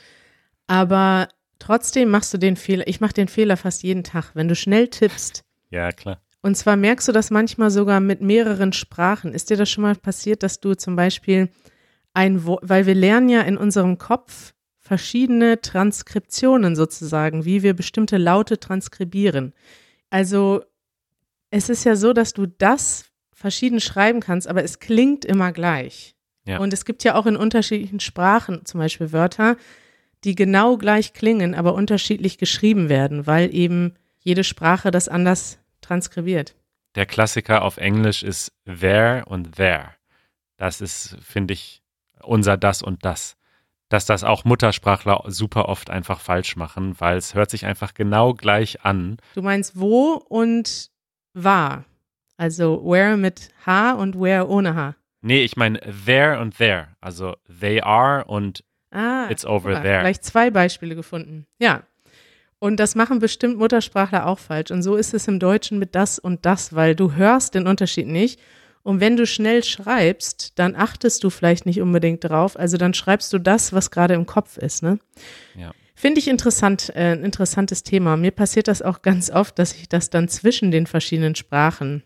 Aber 0.68 1.28
trotzdem 1.60 2.10
machst 2.10 2.34
du 2.34 2.38
den 2.38 2.56
Fehler, 2.56 2.88
ich 2.88 3.02
mache 3.02 3.14
den 3.14 3.28
Fehler 3.28 3.58
fast 3.58 3.84
jeden 3.84 4.06
Tag, 4.06 4.32
wenn 4.36 4.48
du 4.48 4.56
schnell 4.56 4.88
tippst. 4.88 5.44
ja, 5.70 5.92
klar. 5.92 6.22
Und 6.42 6.56
zwar 6.56 6.78
merkst 6.78 7.10
du 7.10 7.12
das 7.12 7.30
manchmal 7.30 7.72
sogar 7.72 8.00
mit 8.00 8.22
mehreren 8.22 8.72
Sprachen. 8.72 9.34
Ist 9.34 9.50
dir 9.50 9.58
das 9.58 9.70
schon 9.70 9.82
mal 9.82 9.96
passiert, 9.96 10.44
dass 10.44 10.62
du 10.62 10.76
zum 10.76 10.96
Beispiel 10.96 11.50
ein 12.14 12.46
Wort, 12.46 12.64
weil 12.68 12.86
wir 12.86 12.96
lernen 12.96 13.30
ja 13.30 13.42
in 13.42 13.58
unserem 13.58 13.98
Kopf 13.98 14.54
verschiedene 14.78 15.62
Transkriptionen 15.62 16.76
sozusagen, 16.76 17.46
wie 17.46 17.62
wir 17.64 17.76
bestimmte 17.76 18.18
Laute 18.18 18.60
transkribieren. 18.60 19.54
Also 20.10 20.64
es 21.52 21.70
ist 21.70 21.84
ja 21.84 21.96
so, 21.96 22.14
dass 22.14 22.34
du 22.34 22.48
das 22.48 23.06
verschieden 23.34 23.80
schreiben 23.80 24.20
kannst, 24.20 24.48
aber 24.48 24.64
es 24.64 24.80
klingt 24.80 25.26
immer 25.26 25.52
gleich. 25.52 26.16
Ja. 26.46 26.58
Und 26.60 26.74
es 26.74 26.86
gibt 26.86 27.04
ja 27.04 27.16
auch 27.16 27.26
in 27.26 27.36
unterschiedlichen 27.36 28.00
Sprachen 28.00 28.66
zum 28.66 28.80
Beispiel 28.80 29.12
Wörter, 29.12 29.58
die 30.24 30.36
genau 30.36 30.78
gleich 30.78 31.14
klingen, 31.14 31.56
aber 31.56 31.74
unterschiedlich 31.74 32.38
geschrieben 32.38 32.90
werden, 32.90 33.28
weil 33.28 33.54
eben 33.54 33.94
jede 34.20 34.44
Sprache 34.44 34.92
das 34.92 35.08
anders 35.08 35.60
transkribiert. 35.82 36.56
Der 36.96 37.06
Klassiker 37.06 37.62
auf 37.62 37.78
Englisch 37.78 38.24
ist 38.24 38.52
there 38.66 39.24
und 39.26 39.56
there. 39.56 39.92
Das 40.58 40.82
ist, 40.82 41.16
finde 41.22 41.54
ich, 41.54 41.82
unser 42.24 42.58
das 42.58 42.82
und 42.82 43.06
das. 43.06 43.36
Dass 43.90 44.06
das 44.06 44.24
auch 44.24 44.46
Muttersprachler 44.46 45.24
super 45.28 45.68
oft 45.68 45.90
einfach 45.90 46.20
falsch 46.20 46.56
machen, 46.56 47.00
weil 47.00 47.18
es 47.18 47.34
hört 47.34 47.50
sich 47.50 47.66
einfach 47.66 47.94
genau 47.94 48.34
gleich 48.34 48.86
an. 48.86 49.18
Du 49.34 49.42
meinst 49.42 49.80
wo 49.80 50.14
und 50.14 50.92
war. 51.34 51.86
Also 52.38 52.82
where 52.86 53.18
mit 53.18 53.50
H 53.66 53.94
und 53.94 54.20
where 54.20 54.48
ohne 54.48 54.76
H. 54.76 54.96
Nee, 55.22 55.44
ich 55.44 55.58
meine 55.58 55.80
there 56.06 56.40
und 56.40 56.58
there. 56.58 56.90
Also 57.02 57.36
they 57.60 57.82
are 57.82 58.24
und 58.26 58.64
Ah, 58.92 59.28
It's 59.30 59.46
over 59.46 59.72
mal, 59.72 59.82
there. 59.82 60.02
Gleich 60.02 60.22
zwei 60.22 60.50
Beispiele 60.50 60.96
gefunden. 60.96 61.46
Ja. 61.60 61.84
Und 62.60 62.80
das 62.80 62.96
machen 62.96 63.20
bestimmt 63.20 63.58
Muttersprachler 63.58 64.26
auch 64.26 64.40
falsch. 64.40 64.72
Und 64.72 64.84
so 64.84 64.96
ist 64.96 65.14
es 65.14 65.28
im 65.28 65.40
Deutschen 65.40 65.80
mit 65.80 65.96
das 65.96 66.20
und 66.20 66.46
das, 66.46 66.76
weil 66.76 66.96
du 66.96 67.14
hörst 67.14 67.56
den 67.56 67.68
Unterschied 67.68 68.08
nicht. 68.08 68.40
Und 68.84 69.00
wenn 69.00 69.18
du 69.18 69.26
schnell 69.26 69.64
schreibst, 69.64 70.58
dann 70.58 70.76
achtest 70.76 71.24
du 71.24 71.30
vielleicht 71.30 71.66
nicht 71.66 71.82
unbedingt 71.82 72.24
drauf. 72.24 72.58
Also 72.58 72.78
dann 72.78 72.94
schreibst 72.94 73.32
du 73.34 73.40
das, 73.40 73.74
was 73.74 73.92
gerade 73.92 74.14
im 74.14 74.26
Kopf 74.26 74.58
ist. 74.58 74.84
Ne? 74.84 75.00
Ja. 75.56 75.72
Finde 75.96 76.20
ich 76.20 76.30
interessant, 76.30 76.92
äh, 76.96 77.12
ein 77.12 77.24
interessantes 77.24 77.84
Thema. 77.84 78.16
Mir 78.16 78.32
passiert 78.32 78.70
das 78.70 78.82
auch 78.82 79.02
ganz 79.02 79.30
oft, 79.30 79.60
dass 79.60 79.74
ich 79.74 79.90
das 79.90 80.10
dann 80.10 80.30
zwischen 80.30 80.72
den 80.72 80.88
verschiedenen 80.88 81.36
Sprachen 81.36 82.04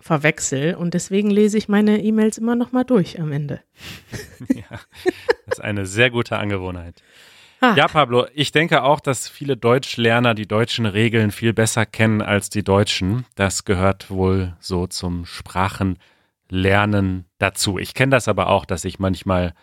verwechsel. 0.00 0.74
Und 0.74 0.94
deswegen 0.94 1.30
lese 1.30 1.56
ich 1.56 1.68
meine 1.68 2.02
E-Mails 2.02 2.38
immer 2.38 2.56
noch 2.56 2.72
mal 2.72 2.84
durch 2.84 3.20
am 3.20 3.30
Ende. 3.30 3.60
ja, 4.48 4.80
das 5.46 5.58
ist 5.58 5.60
eine 5.60 5.86
sehr 5.86 6.10
gute 6.10 6.36
Angewohnheit. 6.36 7.02
Ah. 7.64 7.74
Ja, 7.76 7.86
Pablo, 7.86 8.26
ich 8.34 8.50
denke 8.50 8.82
auch, 8.82 8.98
dass 8.98 9.28
viele 9.28 9.56
Deutschlerner 9.56 10.34
die 10.34 10.48
deutschen 10.48 10.84
Regeln 10.84 11.30
viel 11.30 11.52
besser 11.52 11.86
kennen 11.86 12.20
als 12.20 12.50
die 12.50 12.64
Deutschen. 12.64 13.24
Das 13.36 13.64
gehört 13.64 14.10
wohl 14.10 14.56
so 14.58 14.88
zum 14.88 15.24
Sprachenlernen 16.50 17.24
dazu. 17.38 17.78
Ich 17.78 17.94
kenne 17.94 18.10
das 18.10 18.26
aber 18.26 18.48
auch, 18.48 18.64
dass 18.64 18.84
ich 18.84 18.98
manchmal 18.98 19.54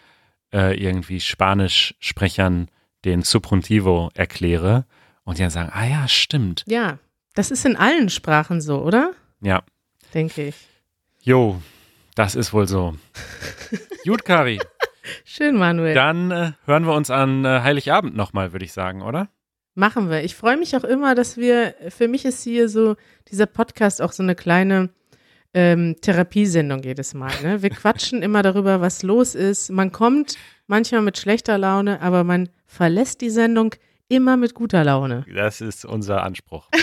äh, 0.53 0.81
irgendwie 0.81 1.19
Spanisch-Sprechern 1.19 2.69
den 3.05 3.21
Subjuntivo 3.23 4.09
erkläre 4.13 4.85
und 5.25 5.37
die 5.37 5.41
dann 5.41 5.51
sagen, 5.51 5.71
ah 5.73 5.85
ja, 5.85 6.07
stimmt. 6.07 6.63
Ja, 6.67 6.99
das 7.35 7.51
ist 7.51 7.65
in 7.65 7.75
allen 7.75 8.09
Sprachen 8.09 8.61
so, 8.61 8.81
oder? 8.81 9.11
Ja, 9.41 9.63
Denke 10.13 10.47
ich. 10.47 10.55
jo, 11.21 11.61
das 12.15 12.35
ist 12.35 12.53
wohl 12.53 12.67
so. 12.67 12.95
Gut, 14.05 14.23
Kari. 14.25 14.59
Schön, 15.25 15.57
Manuel. 15.57 15.93
Dann 15.93 16.31
äh, 16.31 16.51
hören 16.65 16.85
wir 16.85 16.93
uns 16.93 17.09
an 17.09 17.45
äh, 17.45 17.61
Heiligabend 17.61 18.15
nochmal, 18.15 18.51
würde 18.53 18.65
ich 18.65 18.73
sagen, 18.73 19.01
oder? 19.01 19.29
Machen 19.75 20.09
wir. 20.09 20.23
Ich 20.23 20.35
freue 20.35 20.57
mich 20.57 20.75
auch 20.75 20.83
immer, 20.83 21.15
dass 21.15 21.37
wir, 21.37 21.75
für 21.89 22.07
mich 22.07 22.25
ist 22.25 22.43
hier 22.43 22.67
so, 22.69 22.95
dieser 23.31 23.45
Podcast 23.45 24.01
auch 24.01 24.11
so 24.11 24.23
eine 24.23 24.35
kleine 24.35 24.89
ähm, 25.53 25.95
Therapiesendung 26.01 26.83
jedes 26.83 27.13
Mal. 27.13 27.31
Ne? 27.43 27.61
Wir 27.61 27.69
quatschen 27.69 28.21
immer 28.21 28.43
darüber, 28.43 28.81
was 28.81 29.03
los 29.03 29.35
ist. 29.35 29.71
Man 29.71 29.91
kommt 29.91 30.35
manchmal 30.67 31.01
mit 31.01 31.17
schlechter 31.17 31.57
Laune, 31.57 32.01
aber 32.01 32.23
man 32.23 32.49
verlässt 32.65 33.21
die 33.21 33.29
Sendung 33.29 33.75
immer 34.09 34.37
mit 34.37 34.53
guter 34.53 34.83
Laune. 34.83 35.25
Das 35.33 35.61
ist 35.61 35.85
unser 35.85 36.23
Anspruch. 36.23 36.67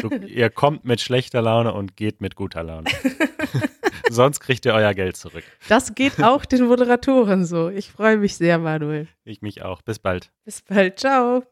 Du, 0.00 0.10
ihr 0.14 0.48
kommt 0.48 0.84
mit 0.84 1.00
schlechter 1.00 1.42
Laune 1.42 1.72
und 1.72 1.96
geht 1.96 2.20
mit 2.20 2.36
guter 2.36 2.62
Laune. 2.62 2.84
Sonst 4.10 4.40
kriegt 4.40 4.64
ihr 4.66 4.74
euer 4.74 4.94
Geld 4.94 5.16
zurück. 5.16 5.44
Das 5.68 5.94
geht 5.94 6.22
auch 6.22 6.44
den 6.44 6.66
Moderatoren 6.66 7.44
so. 7.44 7.68
Ich 7.68 7.90
freue 7.90 8.16
mich 8.16 8.36
sehr, 8.36 8.58
Manuel. 8.58 9.08
Ich 9.24 9.42
mich 9.42 9.62
auch. 9.62 9.82
Bis 9.82 9.98
bald. 9.98 10.30
Bis 10.44 10.62
bald. 10.62 10.98
Ciao. 10.98 11.44